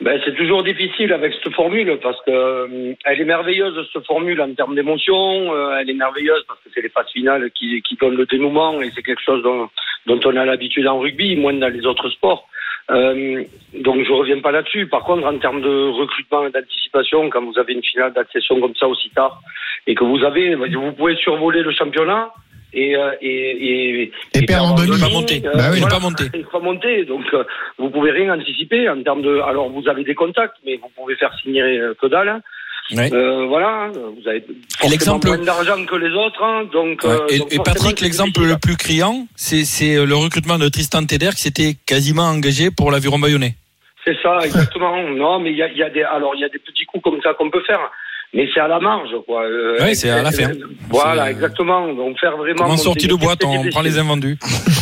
[0.00, 4.40] Ben, c'est toujours difficile avec cette formule parce que euh, elle est merveilleuse cette formule
[4.40, 5.52] en termes d'émotion.
[5.54, 8.80] euh, elle est merveilleuse parce que c'est les phases finales qui, qui donnent le dénouement
[8.80, 9.68] et c'est quelque chose dont,
[10.06, 12.48] dont on a l'habitude en rugby, moins dans les autres sports.
[12.90, 14.86] Euh, donc je reviens pas là-dessus.
[14.86, 18.74] Par contre, en termes de recrutement et d'anticipation, quand vous avez une finale d'accession comme
[18.76, 19.42] ça aussi tard
[19.86, 22.30] et que vous avez, vous pouvez survoler le championnat.
[22.72, 24.98] Et, euh, et, et, Et perdre en demi.
[25.00, 25.42] Pas monter.
[25.44, 25.78] euh, Bah oui.
[25.78, 27.04] Il voilà, pas il monter.
[27.04, 27.44] Donc, euh,
[27.78, 29.40] vous pouvez rien anticiper en termes de.
[29.40, 32.40] Alors, vous avez des contacts, mais vous pouvez faire signer euh, que dalle.
[32.92, 33.12] Ouais.
[33.12, 34.44] Euh, voilà, vous avez
[34.80, 37.02] forcément moins d'argent que les autres, hein, donc.
[37.04, 37.10] Ouais.
[37.10, 41.04] euh, Et, donc et Patrick, l'exemple le plus criant, c'est c'est le recrutement de Tristan
[41.06, 43.54] Teder qui s'était quasiment engagé pour l'aviron bayonnais.
[44.04, 45.02] C'est ça, exactement.
[45.10, 46.02] non, mais il y a, il y a des.
[46.02, 47.80] Alors, il y a des petits coups comme ça qu'on peut faire.
[48.32, 49.42] Mais c'est à la marge, quoi.
[49.42, 50.50] Euh, Ouais, c'est à la fin.
[50.88, 51.92] Voilà, C'est- exactement.
[51.92, 52.58] Donc faire vraiment.
[52.62, 54.38] Comme en sortie de boîte, on prend les invendus.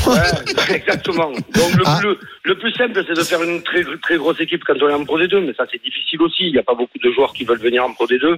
[0.06, 1.30] Ouais, exactement.
[1.30, 1.98] Donc le, Ah.
[2.02, 4.94] le, le plus simple, c'est de faire une très, très grosse équipe quand on est
[4.94, 6.44] en Pro D2, mais ça c'est difficile aussi.
[6.48, 8.36] Il n'y a pas beaucoup de joueurs qui veulent venir en Pro D2.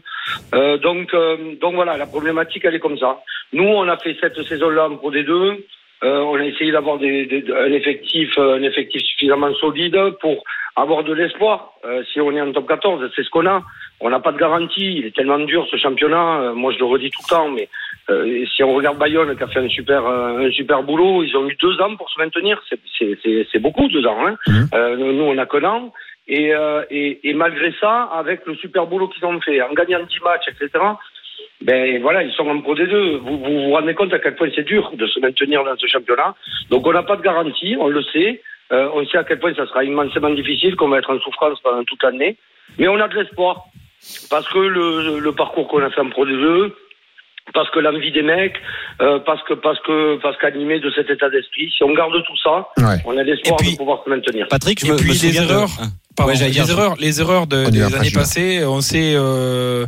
[0.54, 3.18] Euh, donc, euh, donc voilà, la problématique elle est comme ça.
[3.52, 5.56] Nous, on a fait cette saison-là en Pro D2.
[6.02, 10.44] Euh, on a essayé d'avoir des, des- un effectif, euh, un effectif suffisamment solide pour
[10.76, 11.72] avoir de l'espoir.
[11.84, 13.62] Euh, si on est en top 14, c'est ce qu'on a.
[14.00, 14.98] On n'a pas de garantie.
[14.98, 16.40] Il est tellement dur ce championnat.
[16.40, 17.68] Euh, moi, je le redis tout le temps, mais
[18.08, 21.36] euh, si on regarde Bayonne qui a fait un super euh, un super boulot, ils
[21.36, 22.60] ont eu deux ans pour se maintenir.
[22.98, 24.26] C'est beaucoup deux ans.
[24.26, 24.36] Hein.
[24.46, 24.68] Mhm.
[24.74, 25.92] Euh, nous on a qu'un an.
[26.28, 30.00] Et, euh, et et malgré ça, avec le super boulot qu'ils ont fait, en gagnant
[30.04, 30.70] 10 matchs, etc.
[31.62, 33.18] Ben voilà, ils sont en Pro D2.
[33.18, 35.86] Vous, vous vous rendez compte à quel point c'est dur de se maintenir dans ce
[35.86, 36.34] championnat.
[36.70, 38.40] Donc on n'a pas de garantie, on le sait.
[38.72, 41.60] Euh, on sait à quel point ça sera immensément difficile, qu'on va être en souffrance
[41.60, 42.36] pendant toute l'année.
[42.78, 43.66] Mais on a de l'espoir.
[44.30, 46.72] Parce que le, le parcours qu'on a fait en Pro D2,
[47.52, 48.54] parce que l'envie des mecs,
[49.00, 52.36] euh, parce que parce que parce qu'animé de cet état d'esprit, si on garde tout
[52.42, 52.96] ça, Ouais.
[53.04, 54.46] on a l'espoir de pouvoir se maintenir.
[54.48, 55.84] Patrick, je Et me, puis me les de- erreurs, Ah.
[56.16, 59.86] Pardon, Ouais, j'allais les dire, erreurs, les erreurs de- des années passées, on sait, euh,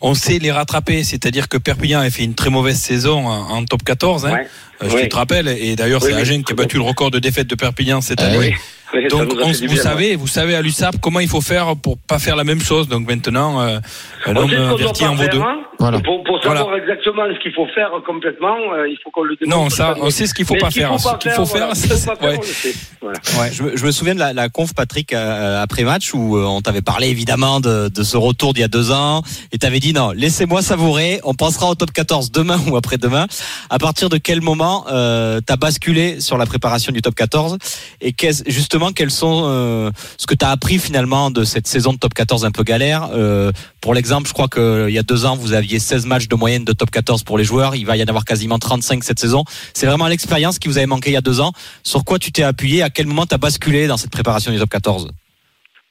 [0.00, 1.02] on sait les rattraper.
[1.02, 4.26] C'est-à-dire que Perpignan a fait une très mauvaise saison en, en top 14.
[4.26, 4.32] Hein.
[4.34, 4.46] Ouais.
[4.82, 5.08] Euh, Je Oui.
[5.08, 6.20] te rappelle, et d'ailleurs Oui, c'est oui.
[6.20, 8.54] Agen qui a battu le record de défaite de Perpignan cette Ah année.
[8.94, 11.96] Mais Donc on- vous bien, savez, vous savez à l'USAP comment il faut faire pour
[11.98, 12.88] pas faire la même chose.
[12.88, 13.78] Donc maintenant, euh,
[14.26, 15.40] un On homme pas en vaut deux.
[15.40, 15.58] hein.
[15.78, 15.98] Voilà.
[16.00, 19.36] Pour, pour savoir exactement ce qu'il faut faire complètement, euh, il faut qu'on le.
[19.46, 21.00] Non, ça, on sait ce qu'il faut Mais pas faire.
[21.00, 22.72] Ce pas qu'il faut voilà, faire, ce qu'il ça, faut pas faire, ouais.
[23.00, 23.18] Voilà.
[23.40, 26.60] Ouais, je me souviens de la, la conf, Patrick, euh, après match, où euh, on
[26.60, 29.92] t'avait parlé évidemment de, de ce retour d'il y a deux ans, et t'avais dit
[29.92, 33.26] non, laissez-moi savourer, on pensera au top 14 demain ou après-demain.
[33.70, 37.58] À partir de quel moment euh, t'as basculé sur la préparation du top 14
[38.00, 41.98] et qu'est-ce- justement quels sont euh, ce que t'as appris finalement de cette saison de
[41.98, 45.36] top 14 un peu galère euh, Pour l'exemple, je crois qu'il y a deux ans,
[45.36, 48.02] vous aviez 16 matchs de moyenne de top 14 pour les joueurs, il va y
[48.02, 49.44] en avoir quasiment 35 cette saison.
[49.74, 51.52] C'est vraiment l'expérience qui vous avait manqué il y a deux ans.
[51.84, 52.82] Sur quoi tu t'es appuyé?
[52.82, 55.12] À quel moment t'as basculé dans cette préparation du top 14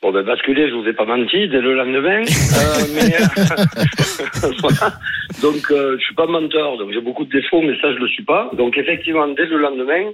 [0.01, 2.23] Bon, ben, basculer, je vous ai pas menti, dès le lendemain.
[2.51, 3.11] Euh, mais,
[4.61, 4.93] voilà.
[5.41, 8.07] Donc, euh, je suis pas menteur, donc j'ai beaucoup de défauts, mais ça, je le
[8.07, 8.49] suis pas.
[8.53, 10.11] Donc, effectivement, dès le lendemain,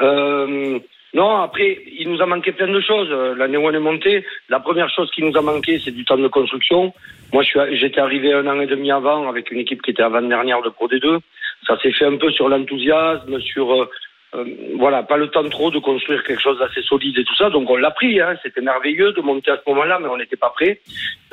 [0.00, 0.78] euh,
[1.14, 3.08] non, après, il nous a manqué plein de choses.
[3.10, 6.04] Euh, L'année où on est monté, la première chose qui nous a manqué, c'est du
[6.04, 6.92] temps de construction.
[7.32, 7.42] Moi,
[7.72, 10.86] j'étais arrivé un an et demi avant avec une équipe qui était avant-dernière de Pro
[10.88, 11.20] D2.
[11.66, 13.90] Ça s'est fait un peu sur l'enthousiasme, sur, euh,
[14.34, 14.44] euh,
[14.76, 17.48] voilà, pas le temps trop de construire quelque chose d'assez solide et tout ça.
[17.48, 18.34] Donc on l'a pris, hein.
[18.42, 20.80] c'était merveilleux de monter à ce moment-là, mais on n'était pas prêt.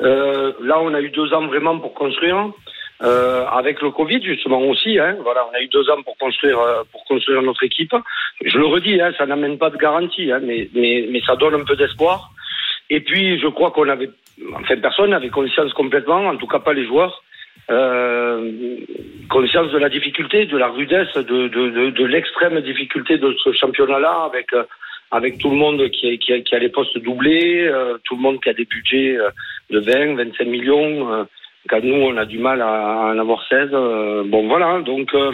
[0.00, 2.50] Euh, là, on a eu deux ans vraiment pour construire.
[3.02, 6.58] Euh, avec le Covid justement aussi, hein, voilà, on a eu deux ans pour construire
[6.58, 7.94] euh, pour construire notre équipe.
[8.42, 11.54] Je le redis, hein, ça n'amène pas de garantie, hein, mais, mais mais ça donne
[11.60, 12.30] un peu d'espoir.
[12.88, 14.08] Et puis je crois qu'on avait,
[14.54, 17.22] enfin personne n'avait conscience complètement, en tout cas pas les joueurs,
[17.70, 18.78] euh,
[19.28, 23.52] conscience de la difficulté, de la rudesse, de, de, de, de l'extrême difficulté de ce
[23.52, 24.64] championnat-là, avec euh,
[25.10, 28.40] avec tout le monde qui, qui, qui a les postes doublés, euh, tout le monde
[28.42, 29.30] qui a des budgets euh,
[29.70, 31.26] de 20, 25 millions.
[31.68, 33.70] Quand nous, on a du mal à, en avoir 16.
[33.72, 34.66] euh, bon, voilà.
[34.66, 35.32] hein, Donc, euh,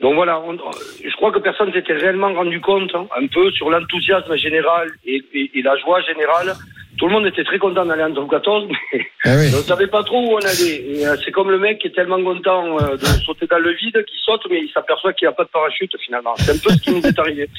[0.00, 0.40] donc voilà.
[0.40, 0.56] on-
[1.04, 5.22] je crois que personne s'était réellement rendu compte hein, un peu sur l'enthousiasme général et,
[5.32, 6.54] et- et la joie générale.
[6.98, 9.50] Tout le monde était très content d'aller en top 14, mais oui.
[9.54, 11.04] on ne savait pas trop où on allait.
[11.06, 14.18] Euh, C'est comme le mec qui est tellement content de sauter dans le vide qu'il
[14.24, 16.34] saute, mais il s'aperçoit qu'il n'y a pas de parachute finalement.
[16.38, 17.50] C'est un peu ce qui nous est arrivé.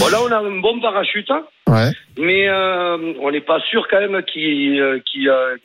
[0.00, 1.90] Bon, là, on a un bon parachute, hein, Ouais.
[2.18, 5.56] Mais euh, on n'est pas sûr quand même qu'il euh, qu'il, euh,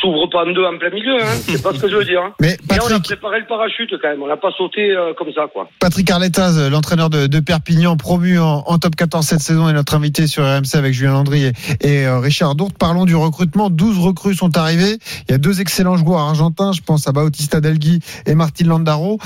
[0.00, 1.22] s'ouvre pas en deux en plein milieu.
[1.22, 1.34] Hein.
[1.46, 2.22] C'est pas ce que je veux dire.
[2.22, 2.34] Hein.
[2.40, 4.22] Mais Mais on a Patrick, préparé le parachute quand même.
[4.22, 5.68] On n'a pas sauté euh, comme ça, quoi.
[5.80, 9.72] Patrick Arletaz, euh, l'entraîneur de, de Perpignan, promu en, en top 14 cette saison, est
[9.72, 12.76] notre invité sur RMC avec Julien Landry et, et, euh, Richard Dourte.
[12.78, 13.70] Parlons du recrutement.
[13.70, 14.98] 12 recrues sont arrivées.
[15.28, 16.72] Il y a deux excellents joueurs argentins.
[16.72, 19.18] Je pense à Bautista Delgui et Martin Landaro.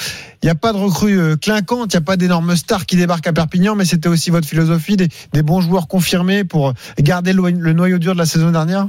[0.43, 1.93] Il n'y a pas de recrues clinquantes.
[1.93, 4.97] Il n'y a pas d'énormes stars qui débarquent à Perpignan, mais c'était aussi votre philosophie,
[4.97, 8.87] des, des bons joueurs confirmés pour garder le, noyau dur de la saison dernière?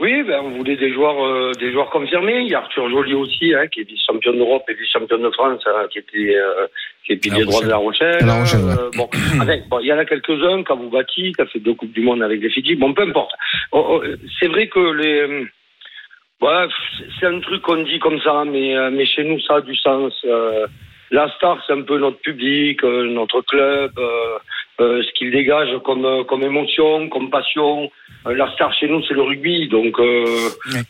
[0.00, 2.40] Oui, ben, on voulait des joueurs, euh, des joueurs confirmés.
[2.42, 5.62] Il y a Arthur Joly aussi, hein, qui est vice-champion d'Europe et vice-champion de France,
[5.66, 6.66] hein, qui était euh,
[7.06, 8.18] qui est pilier droit de La Rochelle.
[8.26, 8.72] La Rochelle, ouais.
[8.76, 9.08] Euh, bon,
[9.40, 12.22] avec- bon, il y en a quelques-uns, Kavoubati, qui a fait deux coupes du monde
[12.24, 12.74] avec les Fidji.
[12.74, 13.30] Bon, peu importe.
[13.70, 14.02] Oh, oh,
[14.40, 15.46] c'est vrai que les,
[16.42, 16.66] ouais,
[17.20, 20.12] c'est- un truc qu'on dit comme ça, mais mais chez nous ça a du sens.
[21.12, 24.38] La star, c'est un peu notre public, notre club, euh,
[24.80, 27.90] euh, ce qu'il dégage comme euh, comme émotion, comme passion.
[28.26, 30.24] Euh, la star chez nous, c'est le rugby, donc euh,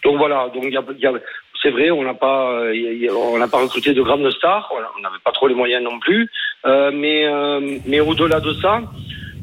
[0.04, 0.48] donc voilà.
[0.54, 1.12] Donc y a, y a-
[1.62, 4.70] c'est vrai, on n'a pas euh, y a- on n'a pas recruté de grandes stars,
[4.96, 6.30] on n'avait pas trop les moyens non plus.
[6.66, 8.82] Euh, mais euh, mais au-delà de ça.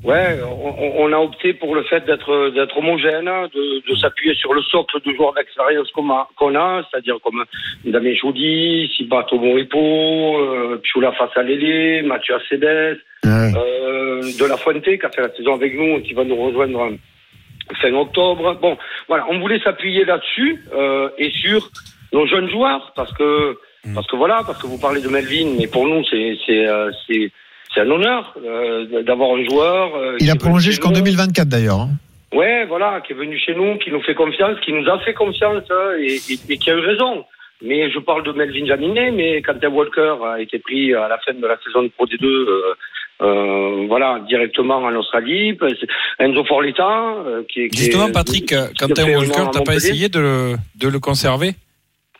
[0.04, 4.52] Ouais, on, on a opté pour le fait d'être d'être homogène, de, de s'appuyer sur
[4.52, 7.44] le socle de joueurs d'expérience qu'on a, qu'on a, c'est-à-dire comme
[7.86, 15.10] Damien Chaudy, Sibato Moripo, euh, Pioula Fassalélé, Mathieu Acedes, euh, De La Fuente qui a
[15.12, 16.94] fait la saison avec nous et qui va nous rejoindre
[17.80, 18.58] fin octobre.
[18.60, 21.70] Bon, voilà, on voulait s'appuyer là-dessus euh, et sur
[22.12, 23.56] nos jeunes joueurs parce que
[23.94, 26.92] parce que voilà, parce que vous parlez de Melvin, mais pour nous c'est c'est euh,
[27.73, 29.95] c'est un honneur euh, d'avoir un joueur.
[29.95, 30.95] euh, qui Il a prolongé jusqu'en nous.
[30.95, 31.79] 2024 d'ailleurs.
[31.81, 31.89] hein.
[32.34, 35.13] Ouais, voilà, qui est venu chez nous, qui nous fait confiance, qui nous a fait
[35.13, 37.25] confiance hein, et, et- et qui a eu raison.
[37.63, 41.34] Mais je parle de Melvin Jaminet, mais Quentin Walker a été pris à la fin
[41.34, 42.73] de la saison de Pro D2, euh,
[43.21, 45.57] euh, voilà, directement en Australie.
[46.19, 46.88] Enzo Forlita,
[47.27, 47.69] euh, qui est...
[47.69, 51.51] qui Justement, est- Patrick, Quentin Walker, t'as pas essayé de le, de le conserver?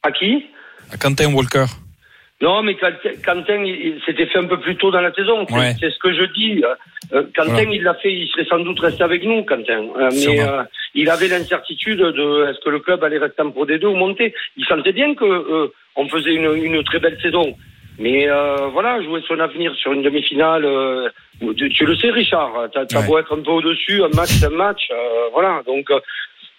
[0.03, 0.45] À qui?
[0.93, 1.65] À Quentin Walker.
[2.41, 5.45] Non, mais Quentin, il, s'était fait un peu plus tôt dans la saison.
[5.47, 5.73] C'est Ouais.
[5.80, 6.63] c'est ce que je dis.
[7.13, 7.69] Euh, Quentin, Voilà.
[7.71, 9.86] il l'a fait, il serait sans doute resté avec nous, Quentin.
[9.99, 10.63] Euh, mais euh,
[10.95, 14.34] il avait l'incertitude de est-ce que le club allait rester en Pro D2 ou monter.
[14.58, 17.56] Il sentait bien que euh, on faisait une, une très belle saison.
[17.99, 20.65] Mais euh, voilà, jouer son avenir sur une demi-finale,
[21.58, 22.54] tu, tu le sais, Richard.
[22.73, 23.06] T'as Ouais.
[23.08, 24.89] beau être un peu au-dessus, un match, c'est un match.
[25.34, 25.88] voilà, donc.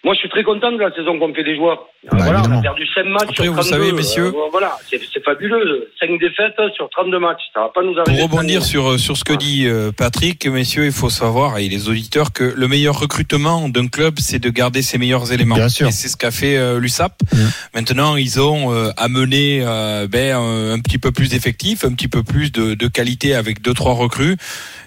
[0.03, 1.87] Euh, moi, je suis très content de la saison qu'on fait des joueurs.
[2.11, 3.69] Bah, voilà, on a perdu 5 matchs Après, sur vous 32.
[3.69, 5.89] savez, messieurs- Euh, voilà, c'est fabuleux.
[5.99, 7.41] 5 défaites sur 32 matchs.
[7.53, 8.19] Ça va pas nous arriver.
[8.19, 11.87] Pour rebondir sur, sur ce que dit euh, Patrick, messieurs, il faut savoir, et les
[11.87, 15.55] auditeurs, que le meilleur recrutement d'un club, c'est de garder ses meilleurs éléments.
[15.55, 15.87] Bien sûr.
[15.87, 17.13] Et c'est ce qu'a fait euh, l'USAP.
[17.31, 17.37] Mm.
[17.75, 22.09] Maintenant, ils ont euh, amené euh, ben, un, un petit peu plus d'effectifs, un petit
[22.09, 24.35] peu plus de, de qualité avec deux, trois recrues.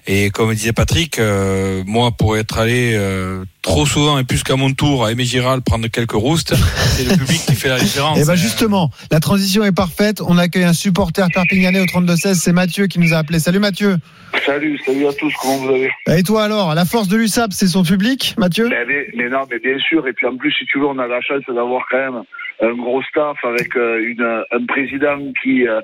[0.07, 4.55] Et comme disait Patrick, euh, moi, pour être allé euh, trop souvent et plus qu'à
[4.55, 8.19] mon tour à Aimé Giral prendre quelques roustes, c'est le public qui fait la différence.
[8.19, 10.23] Et ben justement, la transition est parfaite.
[10.27, 12.35] On accueille un supporter perpignanais au 32-16.
[12.35, 13.41] C'est Mathieu qui nous a appelé.
[13.41, 13.97] Salut Mathieu.
[14.45, 15.91] Salut, salut à tous, comment vous allez?
[16.07, 18.69] Et toi alors, la force de l'USAP, c'est son public, Mathieu?
[18.69, 20.99] Mais, mais, mais non, mais bien sûr, et puis en plus, si tu veux, on
[20.99, 22.23] a la chance d'avoir quand même
[22.63, 25.81] un gros staff avec euh, une, un président qui euh,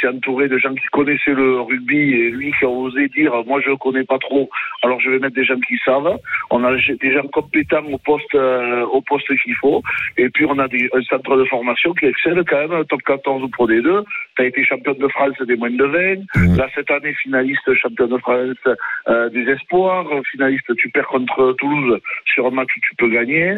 [0.00, 3.60] s'est entouré de gens qui connaissaient le rugby et lui qui a osé dire moi
[3.64, 4.50] je ne connais pas trop
[4.82, 6.18] alors je vais mettre des gens qui savent
[6.50, 9.82] on a des gens compétents au poste euh, au poste qu'il faut.
[10.16, 13.50] Et puis on a des, un centre de formation qui excelle quand même top 14
[13.52, 14.04] Pro D2
[14.36, 18.06] tu as été champion de France des moins de 20 là cette année finaliste champion
[18.06, 18.56] de France
[19.08, 20.06] euh, des espoirs.
[20.30, 22.00] Finaliste tu perds contre Toulouse.
[22.26, 23.54] Sur un match où tu peux gagner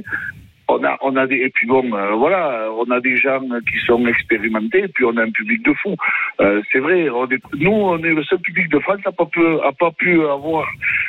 [0.79, 3.79] on a, on a des, et puis bon, euh, voilà, on a des gens qui
[3.87, 5.97] sont expérimentés, et puis on a un public de fou.
[6.41, 9.13] Euh, c'est vrai, on est, nous, on est le seul public de France qui n'a
[9.13, 9.29] pas
[9.79, 10.67] pas pu avoir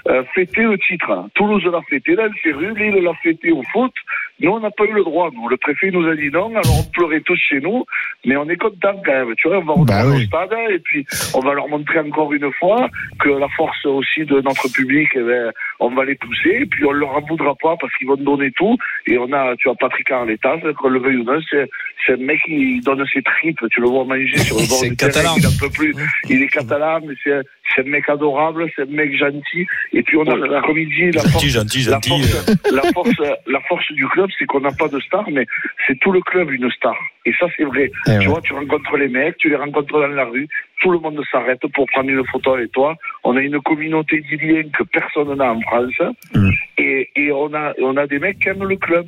[0.07, 1.27] euh, fêté le titre.
[1.35, 3.93] Toulouse l'a fêté, là, c'est rue, Lille l'a fêté au foot.
[4.39, 5.29] Nous, on n'a pas eu le droit.
[5.33, 7.85] Nous, le préfet nous a dit non, alors on pleurait tous chez nous,
[8.25, 9.33] mais on est content quand même.
[9.37, 10.23] Tu vois, on va retourner Bah oui.
[10.23, 11.05] au stade, et puis
[11.35, 12.89] on va leur montrer encore une fois
[13.19, 16.83] que la force aussi de notre public, eh ben, on va les pousser, et puis
[16.85, 18.75] on leur en voudra pas parce qu'ils vont donner tout.
[19.05, 21.69] Et on a, tu as Patrick Arletas, qu'on le veuille ou non, c'est,
[22.05, 24.95] c'est un mec qui donne ses tripes, tu le vois manger sur le bord du
[24.95, 25.35] terrain, catalan.
[25.37, 25.95] il peut plus.
[26.29, 27.41] Il est catalan, mais c'est,
[27.75, 29.65] c'est un mec adorable, c'est un mec gentil.
[29.93, 33.59] Et puis on a, comme il dit, la force, gentil, la force, la force, la
[33.61, 35.45] force du club, c'est qu'on n'a pas de star, mais
[35.87, 36.95] c'est tout le club une star.
[37.25, 37.89] Et ça, c'est vrai.
[38.07, 38.25] Eh tu ouais.
[38.25, 40.47] vois, tu rencontres les mecs, tu les rencontres dans la rue,
[40.81, 42.95] tout le monde s'arrête pour prendre une photo avec toi.
[43.23, 45.93] On a une communauté d'Iliens que personne n'a en France.
[46.35, 46.49] Mm.
[46.77, 49.05] Et, et on a, on a des mecs qui aiment le club.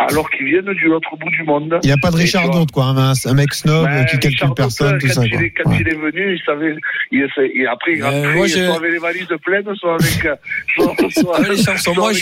[0.00, 1.76] Alors qu'ils viennent du l'autre bout du monde.
[1.82, 2.84] Il n'y a pas de Et Richard D'autre, quoi.
[2.84, 5.22] Un, un mec snob ben, qui calcule Richard personne, tout ça.
[5.22, 5.76] quand, il est, quand Ouais.
[5.80, 6.76] il est venu, il savait,
[7.10, 7.26] il,
[7.60, 10.36] et après, il Euh, moi, j'ai- soit avec les valises pleines, soit avec, euh,
[10.76, 11.76] soit, soit, Ah, les chansons.
[11.78, 12.18] soit Moi, avec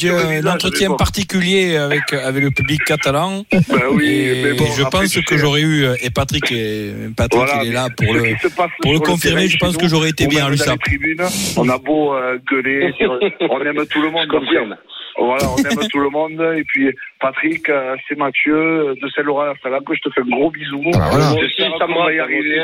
[0.00, 3.44] j'ai un, visage, entretien particulier avec, avec le public catalan.
[3.52, 3.60] Ben
[3.92, 7.62] oui, et mais bon, je après, pense que j'aurais eu, et Patrick, est, Patrick Voilà,
[7.62, 8.22] il est là pour le,
[8.80, 9.48] pour le confirmer.
[9.48, 10.80] Je pense que j'aurais été bien à l'USAP.
[11.58, 13.18] On a beau euh, gueuler, sur-
[13.50, 14.26] on aime tout le monde.
[15.18, 15.24] Je.
[15.24, 16.40] Voilà, on aime tout le monde.
[16.56, 16.90] Et puis,
[17.20, 19.92] Patrick, euh, c'est Mathieu euh, de Saint-Laurent à Salanque.
[19.94, 20.82] Je te fais un gros bisou.
[20.94, 21.34] Ah voilà.
[21.40, 22.60] J'espère qu'on va y arriver.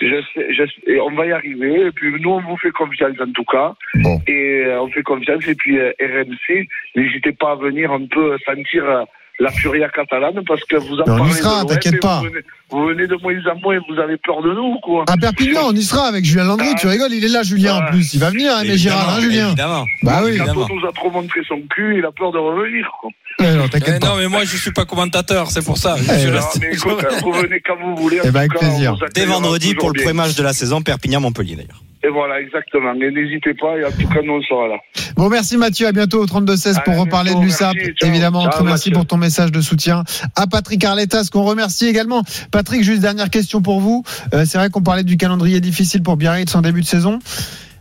[0.00, 1.86] j'espère- et on va y arriver.
[1.86, 3.74] Et puis, nous, on vous fait confiance en tout cas.
[3.94, 4.20] Bon.
[4.26, 5.46] Et euh, on fait confiance.
[5.46, 9.04] Et puis, RMC, n'hésitez pas à venir un peu sentir euh,
[9.42, 12.20] la furia catalane parce que vous en on y parlez sera, de l'OM t'inquiète pas.
[12.20, 15.04] Vous venez, vous venez de moins en moins, vous avez peur de nous, quoi?
[15.08, 16.68] À Perpignan, on y sera avec Julien Landry.
[16.72, 16.78] Ah.
[16.78, 17.90] Tu rigoles, il est là, Julien, en Ouais.
[17.90, 18.14] plus.
[18.14, 19.48] Il va venir, hein, mais Gérard, hein, Julien?
[19.48, 19.84] Évidemment.
[20.02, 20.36] Bah oui.
[20.38, 20.66] Quand évidemment.
[20.70, 22.88] on nous a trop montré son cul, il a peur de revenir.
[23.00, 23.10] Quoi.
[23.40, 24.08] Ouais, non, Eh t'inquiète pas.
[24.08, 25.96] non, mais moi, je suis pas commentateur, c'est pour ça.
[25.96, 28.18] Je Eh suis Non, resté- mais écoute, vous venez quand vous voulez.
[28.22, 28.94] Eh ben, tout avec cas, plaisir.
[29.00, 30.02] on Dès vendredi pour le bien.
[30.04, 31.82] premier match de la saison, Perpignan-Montpellier d'ailleurs.
[32.04, 32.92] Et voilà, exactement.
[32.94, 34.76] Et n'hésitez pas, et en tout cas, nous, on sera là.
[35.16, 35.86] Bon, merci Mathieu.
[35.86, 37.74] À bientôt au 32-16 pour à reparler de l'USAP.
[37.76, 37.92] merci.
[38.02, 38.92] Évidemment, on te Ciao, remercie Mathieu.
[38.98, 40.02] pour ton message de soutien.
[40.34, 42.22] À Patrick Arletas, qu'on remercie également.
[42.50, 44.02] Patrick, juste dernière question pour vous.
[44.34, 47.20] Euh, c'est vrai qu'on parlait du calendrier difficile pour Biarritz en début de saison.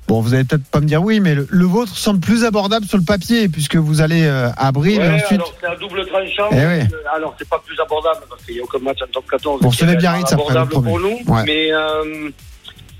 [0.08, 2.86] Bon, vous allez peut-être pas me dire oui, mais le, le vôtre semble plus abordable
[2.86, 5.32] sur le papier, puisque vous allez euh, à Brive Ouais, et ensuite.
[5.40, 6.50] alors c'est à double tranchant.
[6.52, 6.82] Eh ouais.
[6.92, 9.62] Euh, Alors c'est pas plus abordable parce qu'il n'y a aucun match en top 14.
[9.62, 10.90] Bon, qui c'est les est Biarritz après, le premier.
[10.90, 11.18] pour nous.
[11.28, 11.44] Ouais.
[11.46, 12.30] Mais euh,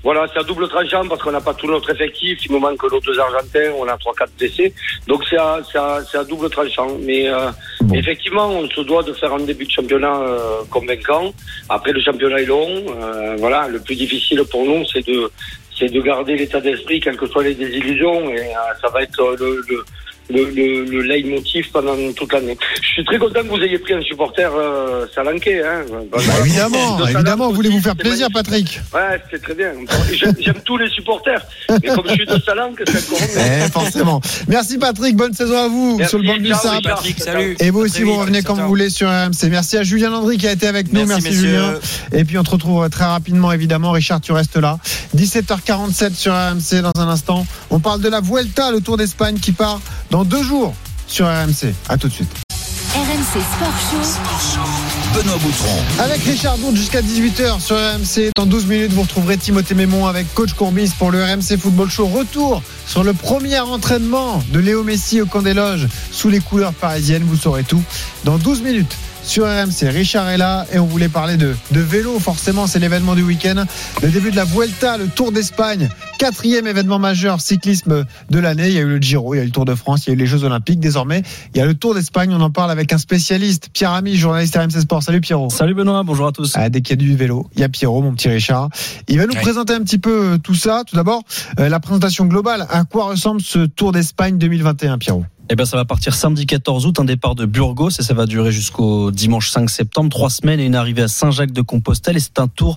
[0.02, 2.38] voilà, c'est à double tranchant parce qu'on n'a pas tout notre effectif.
[2.44, 3.72] Il nous manque nos deux Argentins.
[3.78, 4.74] On a trois quatre blessés.
[5.06, 6.96] Donc c'est à, c'est à, c'est à double tranchant.
[7.00, 7.50] Mais euh,
[7.82, 7.94] Bon.
[7.94, 11.32] effectivement, on se doit de faire un début de championnat euh, convaincant.
[11.68, 12.68] Après, le championnat est long.
[13.00, 15.30] Euh, voilà, le plus difficile pour nous, c'est de
[15.78, 19.36] c'est de garder l'état d'esprit, quelles que soient les désillusions, et euh, ça va être
[19.40, 19.84] le, le,
[20.30, 22.56] le, le, le leitmotiv pendant toute l'année.
[22.80, 25.62] Je suis très content que vous ayez pris un supporter euh, salanquais.
[25.62, 25.82] Hein.
[26.10, 28.28] Bah, évidemment, De Salanque évidemment, aussi, voulez vous faire plaisir.
[28.32, 29.72] Patrick Ouais, c'est très bien.
[30.12, 31.42] J'aime tous les supporters,
[31.82, 33.18] mais comme je suis de Salanque, c'est encore.
[33.66, 34.20] Eh, forcément.
[34.48, 36.82] Merci Patrick, bonne saison à vous Merci, sur le banc du SAP.
[36.82, 37.56] Patrick, salut.
[37.60, 38.20] Et vous aussi, très vous vite.
[38.20, 39.48] revenez quand vous voulez sur RMC.
[39.50, 41.04] Merci à Julien Landry qui a été avec nous.
[41.06, 41.32] Merci.
[41.32, 41.74] Julien.
[42.12, 43.90] Et puis on te retrouve très rapidement, évidemment.
[43.92, 44.78] Richard, tu restes là.
[45.16, 47.46] 17h47 sur RMC dans un instant.
[47.70, 49.80] On parle de la Vuelta, le Tour d'Espagne qui part
[50.12, 50.74] dans deux jours
[51.08, 51.74] sur RMC.
[51.88, 52.30] À tout de suite.
[52.94, 54.60] RMC Sport Show.
[55.14, 56.02] Benoît Boutron.
[56.04, 58.30] Avec Richard Bourg jusqu'à 18h sur RMC.
[58.36, 62.06] Dans 12 minutes, vous retrouverez Timothée Mémon avec Coach Courbis pour le RMC Football Show.
[62.08, 66.74] Retour sur le premier entraînement de Léo Messi au camp des loges sous les couleurs
[66.74, 67.24] parisiennes.
[67.24, 67.82] Vous saurez tout
[68.24, 68.94] dans 12 minutes
[69.24, 69.88] sur RMC.
[69.88, 72.18] Richard est là et on voulait parler de, de vélo.
[72.18, 73.64] Forcément, c'est l'événement du week-end.
[74.02, 75.88] Le début de la Vuelta, le Tour d'Espagne.
[76.18, 78.68] Quatrième événement majeur cyclisme de l'année.
[78.68, 80.10] Il y a eu le Giro, il y a eu le Tour de France, il
[80.10, 80.80] y a eu les Jeux Olympiques.
[80.80, 81.22] Désormais,
[81.54, 82.32] il y a le Tour d'Espagne.
[82.32, 85.02] On en parle avec un spécialiste, Pierre Ami, journaliste RMC Sport.
[85.02, 85.50] Salut Pierrot.
[85.50, 86.52] Salut Benoît, bonjour à tous.
[86.54, 88.68] Ah, dès qu'il y a du vélo, il y a Pierrot, mon petit Richard.
[89.08, 90.82] Il va nous présenter un petit peu euh, tout ça.
[90.86, 91.22] Tout d'abord,
[91.58, 92.66] euh, la présentation globale.
[92.70, 95.24] À quoi ressemble ce Tour d'Espagne 2021, Pierrot?
[95.50, 98.26] Eh ben, ça va partir samedi 14 août, un départ de Burgos et ça va
[98.26, 100.08] durer jusqu'au dimanche 5 septembre.
[100.08, 102.16] Trois semaines et une arrivée à Saint-Jacques-de-Compostelle.
[102.16, 102.76] Et c'est un tour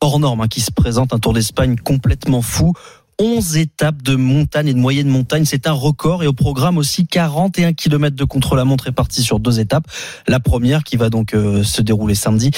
[0.00, 2.72] hors norme hein, qui se présente, un tour d'Espagne complètement fou.
[3.18, 7.06] 11 étapes de montagne et de moyenne montagne, c'est un record et au programme aussi
[7.06, 9.86] 41 km de contre-la-montre répartis sur deux étapes.
[10.28, 12.50] La première qui va donc euh, se dérouler samedi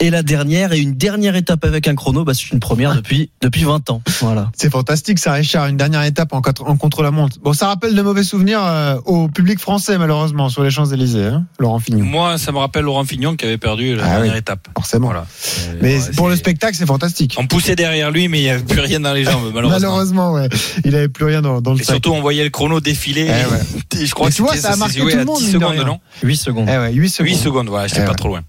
[0.00, 3.30] et la dernière et une dernière étape avec un chrono, bah, c'est une première depuis
[3.42, 4.00] depuis 20 ans.
[4.20, 4.50] Voilà.
[4.56, 5.66] C'est fantastique, ça, Richard.
[5.66, 7.38] Une dernière étape en, en contre-la-montre.
[7.42, 11.44] Bon, ça rappelle de mauvais souvenirs euh, au public français, malheureusement, sur les Champs-Élysées, hein,
[11.58, 12.04] Laurent Fignon.
[12.04, 14.38] Moi, ça me rappelle Laurent Fignon qui avait perdu la Ah dernière oui.
[14.38, 14.68] étape.
[14.74, 15.06] Forcément.
[15.08, 15.26] Voilà.
[15.82, 17.36] Mais Ouais, pour le spectacle, c'est fantastique.
[17.38, 19.70] On poussait derrière lui, mais il n'y avait plus rien dans les jambes, malheureusement.
[19.88, 20.48] Malheureusement, ouais.
[20.84, 21.94] Il avait plus rien dans, dans le Et sac.
[21.96, 23.22] surtout, on voyait le chrono défiler.
[23.28, 24.04] Eh ouais.
[24.06, 25.58] Je crois Mais que tu vois, ça a marqué tout le monde, 10 mine de
[25.60, 26.68] secondes, non 8 secondes.
[26.72, 27.28] Eh ouais, 8 secondes.
[27.28, 28.16] 8 secondes, voilà, j'étais Eh pas ouais.
[28.16, 28.40] trop loin.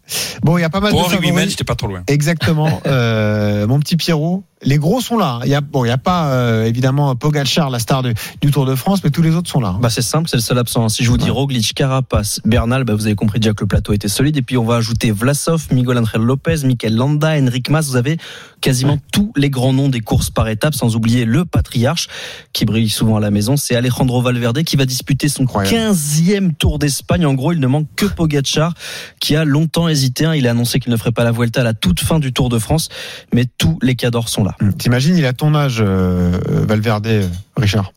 [0.44, 1.50] Bon, il y a pas mal Pour de favoris.
[1.50, 2.04] j'étais pas trop loin.
[2.08, 2.82] Exactement.
[2.86, 5.40] Euh, mon petit Pierrot, les gros sont là.
[5.44, 8.52] Il y a bon, il y a pas euh, évidemment Pogacar, la star de- du
[8.52, 9.70] Tour de France, mais tous les autres sont là.
[9.70, 9.80] hein.
[9.82, 10.90] Bah c'est simple, c'est le seul absent.
[10.90, 13.94] Si je vous dis Roglic, Carapace, Bernal, bah vous avez compris déjà que le plateau
[13.94, 14.36] était solide.
[14.38, 17.88] Et puis on va ajouter Vlasov, Miguel Angel Lopez, Mikel Landa, Enric Mas.
[17.90, 18.18] Vous avez
[18.62, 22.08] quasiment tous les grands noms des courses par étapes, sans oublier le patriarche
[22.54, 23.58] qui brille souvent à la maison.
[23.58, 25.76] C'est Alejandro Valverde qui va disputer son Incroyable.
[25.94, 27.26] 15e Tour d'Espagne.
[27.28, 28.74] En gros, il ne manque que Pogacar
[29.20, 30.26] qui a longtemps hésité.
[30.26, 30.34] hein.
[30.36, 32.50] Il a annoncé qu'il ne ferait pas la Vuelta à la toute fin du Tour
[32.50, 32.90] de France,
[33.34, 34.47] mais tous les cadors sont là.
[34.62, 37.92] Hum, T'imagines, il a ton âge, euh, Valverde, euh, Richard?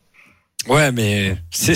[0.67, 1.75] Ouais, mais c'est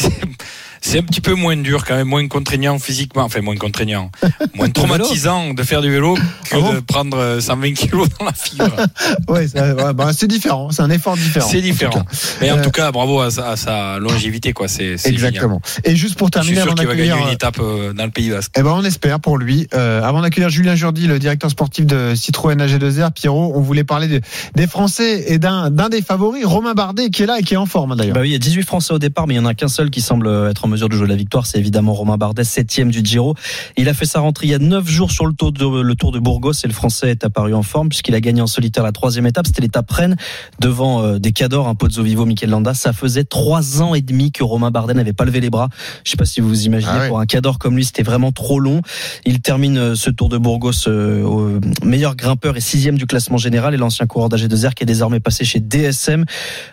[0.88, 4.11] c'est un petit peu moins dur quand même, moins contraignant physiquement, enfin moins contraignant,
[4.55, 6.19] moins traumatisant de faire du vélo que
[6.55, 8.69] Ah bon de prendre euh, 120 kilos dans la fibre.
[9.27, 10.69] Ouais, ouais, bah, c'est différent.
[10.71, 11.47] C'est un effort différent.
[11.49, 12.03] C'est différent.
[12.41, 14.67] Mais en Euh, tout cas, bravo à sa, à sa longévité, quoi.
[14.67, 15.61] C'est Exactement.
[15.83, 16.43] Et juste pour génial.
[16.43, 18.51] Je suis terminer, sûr qu'il va gagner une étape euh, dans le Pays Basque.
[18.57, 19.67] Eh ben, on espère pour lui.
[19.73, 24.07] Euh, avant d'accueillir Julien Jourdi, le directeur sportif de Citroën AG2R, Pierrot, on voulait parler
[24.07, 24.21] de-
[24.55, 27.57] des Français et d'un d'un des favoris, Romain Bardet, qui est là et qui est
[27.57, 28.15] en forme d'ailleurs.
[28.15, 29.67] Bah oui, il y a 18 Français au départ, mais il y en a qu'un
[29.67, 31.45] seul qui semble être en mesure de jouer la victoire.
[31.45, 33.36] C'est évidemment Romain Bardet, septième du Giro.
[33.78, 35.95] Il a fait sa rentrée il y a 9 jours sur le tour de, le
[35.95, 38.84] tour de Burgos et le Français est apparu en forme puisqu'il a gagné en solitaire
[38.84, 39.47] la troisième étape.
[39.47, 40.15] C'était l'étape Rennes
[40.59, 42.73] devant euh, des cadors, un Pozzo Vivo, Mikel Landa.
[42.73, 45.69] Ça faisait trois ans et demi que Romain Bardet n'avait pas levé les bras.
[46.03, 48.32] Je sais pas si vous vous imaginez, Ah pour un cador comme lui, c'était vraiment
[48.32, 48.82] trop long.
[49.26, 53.38] Il termine euh, ce tour de Burgos euh, au meilleur grimpeur et sixième du classement
[53.38, 56.26] général et l'ancien coureur d'AG2R qui est désormais passé chez DSM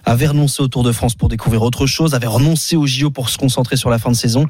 [0.05, 3.29] avait renoncé au Tour de France pour découvrir autre chose, avait renoncé au JO pour
[3.29, 4.47] se concentrer sur la fin de saison.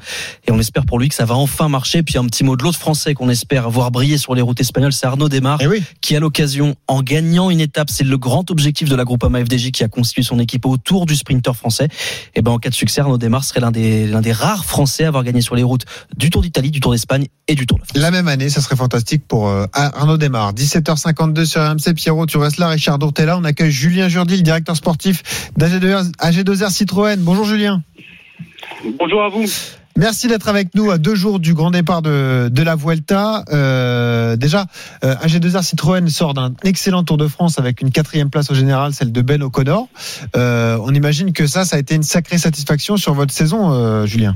[0.47, 2.03] Et on espère pour lui que ça va enfin marcher.
[2.03, 4.93] Puis un petit mot de l'autre français qu'on espère voir briller sur les routes espagnoles,
[4.93, 5.83] c'est Arnaud Desmar, Eh oui.
[6.01, 9.71] qui a l'occasion, en gagnant une étape, c'est le grand objectif de la Groupama FDJ
[9.71, 11.87] qui a constitué son équipe autour du sprinter français.
[12.35, 15.03] Et ben en cas de succès, Arnaud Desmar serait l'un des, l'un des rares Français
[15.05, 15.85] à avoir gagné sur les routes
[16.17, 17.97] du Tour d'Italie, du Tour d'Espagne et du Tour de France.
[18.01, 20.53] La même année, ça serait fantastique pour euh, Arnaud Desmar.
[20.53, 21.93] 17h52 sur RMC.
[21.95, 22.67] Pierrot, tu restes là.
[22.69, 23.37] Richard Dourtella.
[23.37, 25.23] On accueille Julien Jourdi, le directeur sportif
[25.59, 27.17] d'AG2R AG2R Citroën.
[27.19, 27.81] Bonjour Julien.
[28.83, 29.45] Bonjour à vous.
[29.95, 33.43] Merci d'être avec nous à deux jours du grand départ de, de la Vuelta.
[33.53, 34.65] Euh, déjà,
[35.03, 38.91] euh, AG2R Citroën sort d'un excellent Tour de France avec une quatrième place au général,
[38.93, 39.87] celle de Ben O'Connor.
[40.35, 44.05] Euh, on imagine que ça, ça a été une sacrée satisfaction sur votre saison, euh,
[44.07, 44.35] Julien.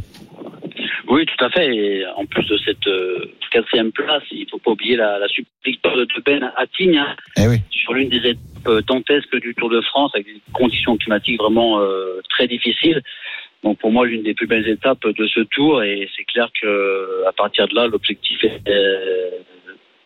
[1.09, 1.75] Oui, tout à fait.
[1.75, 5.49] Et en plus de cette euh, quatrième place, il faut pas oublier la, la super
[5.65, 7.57] victoire de De Ben à Tignes, hein, Eh oui.
[7.71, 8.37] sur l'une des étapes
[8.67, 13.01] euh, dantesques du Tour de France, avec des conditions climatiques vraiment euh, très difficiles.
[13.64, 17.24] Donc pour moi, l'une des plus belles étapes de ce Tour, et c'est clair que
[17.28, 19.30] à partir de là, l'objectif est euh,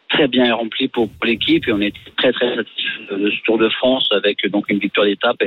[0.09, 3.69] très bien rempli pour, l'équipe, et on est très très satisfait de ce Tour de
[3.69, 5.43] France avec donc une victoire d'étape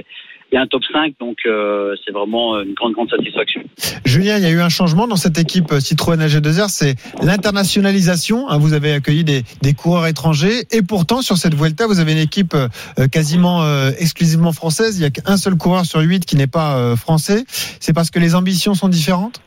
[0.52, 1.14] et un top 5.
[1.20, 3.62] Donc euh, c'est vraiment une grande grande satisfaction.
[4.04, 8.48] Julien, il y a eu un changement dans cette équipe euh, Citroën AG2R, c'est l'internationalisation.
[8.48, 8.58] hein.
[8.58, 12.18] vous avez accueilli des, des coureurs étrangers et pourtant sur cette Vuelta, vous avez une
[12.18, 12.68] équipe euh,
[12.98, 14.96] euh, quasiment euh, exclusivement française.
[14.96, 17.44] Il n'y a qu'un seul coureur sur huit qui n'est pas euh, français.
[17.80, 19.40] C'est parce que les ambitions sont différentes?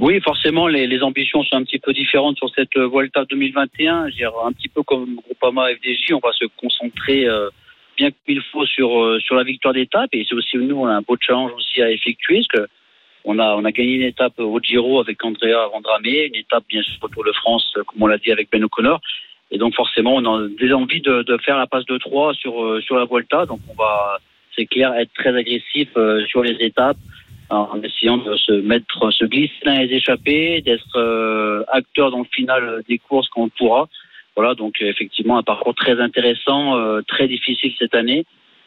[0.00, 4.06] Oui, forcément, les, les ambitions sont un petit peu différentes sur cette Vuelta 2021.
[4.06, 7.48] Je veux dire, un petit peu comme Groupama FDJ, on va se concentrer euh,
[7.98, 10.10] bien comme il faut sur, euh, sur la victoire d'étape.
[10.12, 12.70] Et c'est aussi, nous, on a un beau challenge aussi à effectuer, parce que
[13.24, 16.82] On a, on a gagné une étape au Giro avec Andrea Vandramé, une étape bien
[16.82, 19.00] sûr au Tour de France, comme on l'a dit avec Ben O'Connor.
[19.50, 22.54] Et donc forcément, on a des envies de, de faire la passe de 3 sur,
[22.62, 23.44] euh, sur la Volta.
[23.50, 24.18] Donc on va,
[24.54, 27.02] c'est clair, être très agressif euh, sur les étapes
[27.50, 32.30] en essayant de se mettre, se glisser dans les échappées, d'être euh, acteur dans le
[32.38, 33.88] final des courses quand on pourra.
[34.38, 38.24] Voilà, donc effectivement un parcours très intéressant, euh, très difficile cette année.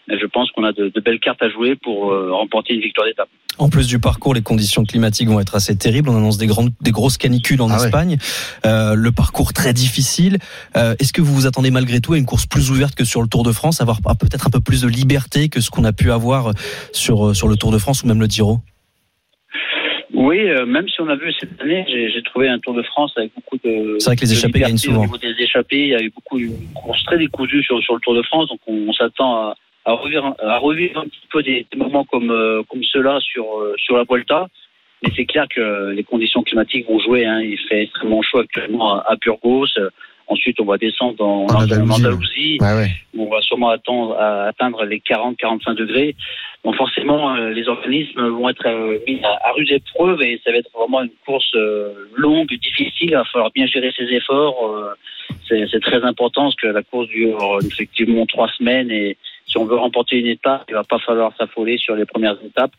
[0.09, 2.81] Mais je pense qu'on a de, de belles cartes à jouer pour euh, remporter une
[2.81, 3.29] victoire d'étape.
[3.57, 6.09] En plus du parcours, les conditions climatiques vont être assez terribles.
[6.09, 7.85] On annonce des, grandes, des grosses canicules en Ah ouais.
[7.85, 8.17] Espagne.
[8.65, 10.39] Euh, le parcours très difficile.
[10.75, 13.21] Euh, Est-ce que vous vous attendez malgré tout à une course plus ouverte que sur
[13.21, 15.85] le Tour de France, avoir ah, peut-être un peu plus de liberté que ce qu'on
[15.85, 16.51] a pu avoir
[16.91, 18.59] sur, euh, sur le Tour de France ou même le Giro?
[20.13, 22.81] Oui, euh, même si on a vu cette année, j'ai j'ai trouvé un Tour de
[22.81, 23.95] France avec beaucoup de.
[23.99, 24.99] C'est vrai que les liberté gagnent souvent.
[24.99, 27.95] Au niveau des échappées, il y a eu beaucoup de courses très décousues sur, sur
[27.95, 29.55] le Tour de France, donc on, on s'attend à,
[29.85, 33.45] à, revivre, à revivre un petit peu des, des moments comme, euh, comme ceux-là sur,
[33.59, 34.47] euh, sur la Volta.
[35.03, 37.25] Mais c'est clair que les conditions climatiques vont jouer.
[37.25, 37.41] Hein.
[37.41, 39.67] Il fait extrêmement chaud actuellement à, à Burgos.
[40.31, 42.57] Ensuite, on va descendre dans, En en Andalousie, Andalousie.
[42.61, 42.91] Ouais, ouais.
[43.17, 46.15] On va sûrement attendre, à atteindre les 40-45 degrés.
[46.63, 50.51] Donc forcément, euh, les organismes vont être euh, mis à, à rude épreuve et ça
[50.51, 53.09] va être vraiment une course euh, longue, difficile.
[53.09, 54.55] Il va falloir bien gérer ses efforts.
[55.49, 59.17] c'est très important parce que la course dure effectivement trois semaines et
[59.47, 62.71] si on veut remporter une étape, il va pas falloir s'affoler sur les premières étapes.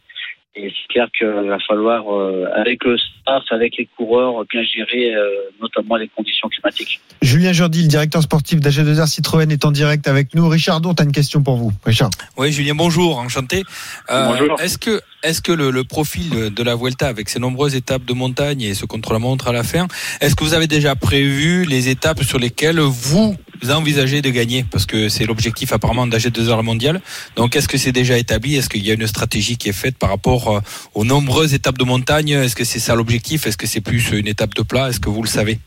[0.55, 5.15] Et c'est clair qu'il va falloir, euh, avec le staff, avec les coureurs, bien gérer
[5.15, 5.27] euh,
[5.63, 7.01] notamment les conditions climatiques.
[7.23, 10.47] Julien Jordi, le directeur sportif d'AG2R Citroën, est en direct avec nous.
[10.49, 11.73] Richard Dour, tu as une question pour vous.
[11.87, 12.11] Richard.
[12.37, 13.63] Oui, Julien, bonjour, enchanté.
[14.11, 14.61] Euh, Bonjour.
[14.61, 18.13] Est-ce que, est-ce que le, le profil de la Vuelta, avec ses nombreuses étapes de
[18.13, 19.87] montagne et ce contre-la-montre à la fin,
[20.21, 23.37] est-ce que vous avez déjà prévu les étapes sur lesquelles vous
[23.71, 27.01] envisagez de gagner Parce que c'est l'objectif apparemment d'AG2R mondial.
[27.37, 28.57] Donc, est-ce que c'est déjà établi?
[28.57, 30.61] Est-ce qu'il y a une stratégie qui est faite par rapport euh,
[30.95, 32.31] aux nombreuses étapes de montagne?
[32.31, 33.47] Est-ce que c'est ça l'objectif?
[33.47, 34.89] Est-ce que c'est plus une étape de plat?
[34.89, 35.59] Est-ce que vous le savez?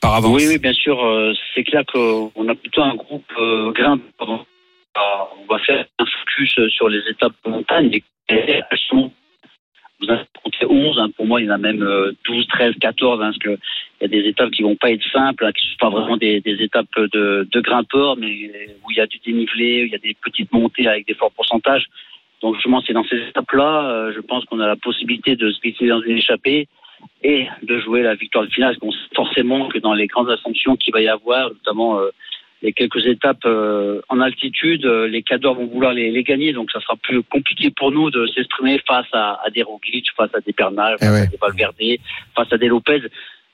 [0.00, 1.02] Par avance Oui, bien sûr.
[1.04, 4.02] euh, c'est clair qu'on a plutôt un groupe euh, grimpe.
[4.20, 7.90] On va faire un focus sur les étapes de montagne.
[7.92, 9.10] Et elles sont,
[10.00, 10.98] vous en compté 11.
[10.98, 11.08] hein.
[11.16, 13.20] Pour moi, il y en a même euh, 12, 13, 14.
[13.20, 13.58] hein, parce que
[14.00, 16.16] il y a des étapes qui vont pas être simples, hein, qui sont pas vraiment
[16.18, 18.50] des, des étapes de, de grimpeurs, mais
[18.84, 21.14] où il y a du dénivelé, où il y a des petites montées avec des
[21.14, 21.86] forts pourcentages.
[22.42, 25.60] Donc, justement, c'est dans ces étapes-là, euh, je pense qu'on a la possibilité de se
[25.60, 26.68] glisser dans une échappée
[27.22, 28.72] et de jouer la victoire de finale.
[28.74, 32.10] Parce qu'on sait forcément que dans les grandes ascensions qu'il va y avoir, notamment euh,
[32.62, 36.52] les quelques étapes euh, en altitude, euh, les cadors vont vouloir les, les gagner.
[36.52, 40.34] Donc ça sera plus compliqué pour nous de s'exprimer face à, à des Roglic, face
[40.34, 42.00] à des Bernal, face à des Valverde,
[42.34, 43.02] face à des Lopez.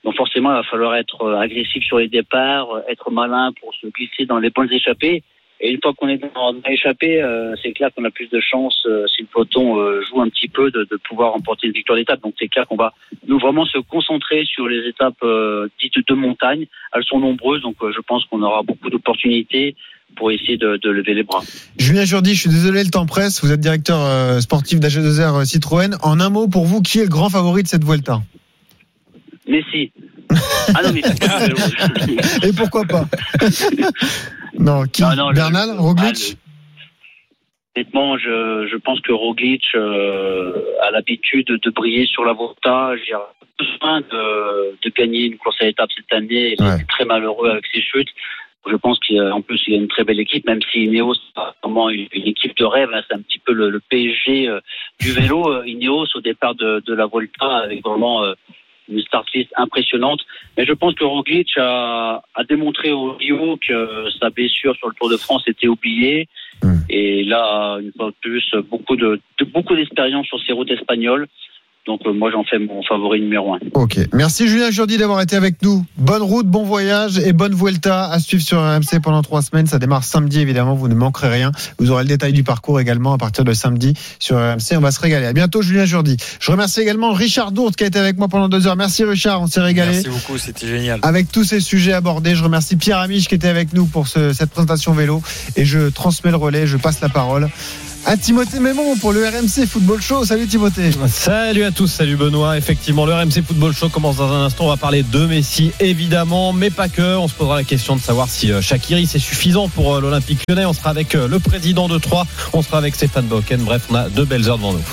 [0.05, 3.86] Donc forcément, il va falloir être euh, agressif sur les départs, être malin pour se
[3.88, 5.22] glisser dans les bonnes échappées.
[5.64, 8.82] Et une fois qu'on est dans l'échappée, euh, c'est clair qu'on a plus de chances,
[8.86, 11.96] euh, si le peloton euh, joue un petit peu, de, de pouvoir remporter une victoire
[11.96, 12.20] d'étape.
[12.20, 12.92] Donc c'est clair qu'on va
[13.28, 15.24] nous vraiment se concentrer sur les étapes
[15.80, 16.66] dites de montagne.
[16.92, 19.76] Elles sont nombreuses, donc je pense qu'on aura beaucoup d'opportunités
[20.16, 21.42] pour essayer de, de lever les bras.
[21.78, 23.42] Julien Jordi, je suis désolé, le temps presse.
[23.44, 25.94] Vous êtes directeur sportif d'AG2R Citroën.
[26.02, 28.20] En un mot, pour vous, qui est le grand favori de cette Vuelta?
[29.46, 29.92] Messi.
[30.74, 31.02] Ah non, mais
[32.48, 33.04] Et pourquoi pas?
[34.59, 35.03] Non, qui?
[35.03, 35.70] Non, non, le- Bernal?
[35.78, 36.36] Roglic?
[37.74, 42.92] Honnêtement, je, je pense que Roglic euh, a l'habitude de briller sur la Volta.
[43.07, 43.20] Il a
[43.59, 46.55] besoin de, de gagner une course à étapes cette année.
[46.59, 48.09] Il est très malheureux avec ses chutes.
[48.70, 51.14] Je pense qu'en plus, il a une très belle équipe, même si Ineos,
[51.62, 52.90] vraiment une, une équipe de rêve.
[52.92, 53.00] hein.
[53.09, 54.61] c'est un petit peu le, le PSG euh,
[55.00, 55.50] du vélo.
[55.50, 58.34] Euh, Ineos, au départ de, de la Volta, avec vraiment euh,
[58.93, 60.20] une start list impressionnante.
[60.57, 64.95] Mais je pense que Roglic a, a démontré au Rio que sa blessure sur le
[64.95, 66.28] Tour de France était oubliée.
[66.88, 71.26] Et là, une fois de plus, beaucoup de, de- beaucoup d'expérience sur ces routes espagnoles.
[71.85, 73.59] Donc euh, moi, j'en fais mon favori numéro un.
[73.74, 73.99] Ok.
[74.12, 75.85] Merci Julien Jordi d'avoir été avec nous.
[75.97, 79.66] Bonne route, bon voyage et bonne Vuelta à suivre sur RMC pendant trois semaines.
[79.66, 80.74] Ça démarre samedi, évidemment.
[80.76, 81.51] Vous ne manquerez rien.
[81.80, 84.76] Vous aurez le détail du parcours également à partir de samedi sur RMC.
[84.76, 85.26] On va se régaler.
[85.26, 86.16] À bientôt, Julien Jordi.
[86.39, 88.76] Je remercie également Richard Dourte qui a été avec moi pendant deux heures.
[88.76, 89.43] Merci Richard.
[89.43, 89.91] On s'est régalé.
[89.91, 91.01] Merci beaucoup, c'était génial.
[91.03, 94.33] Avec tous ces sujets abordés, je remercie Pierre Amiche qui était avec nous pour ce-
[94.33, 95.20] cette présentation vélo
[95.57, 97.49] et je transmets le relais, je passe la parole
[98.07, 100.24] à Timothée Mémon pour le RMC Football Show.
[100.24, 100.90] Salut Timothée.
[101.09, 102.57] Salut à tous, salut Benoît.
[102.57, 104.64] Effectivement, le RMC Football Show commence dans un instant.
[104.64, 107.16] On va parler de Messi, évidemment, mais pas que.
[107.16, 110.40] On se posera la question de savoir si euh, Shakiri c'est suffisant pour euh, l'Olympique
[110.48, 110.64] lyonnais.
[110.64, 113.62] On sera avec euh, le président de Troyes, on sera avec Stéphane Boken.
[113.62, 114.84] Bref, on a deux belles heures devant nous.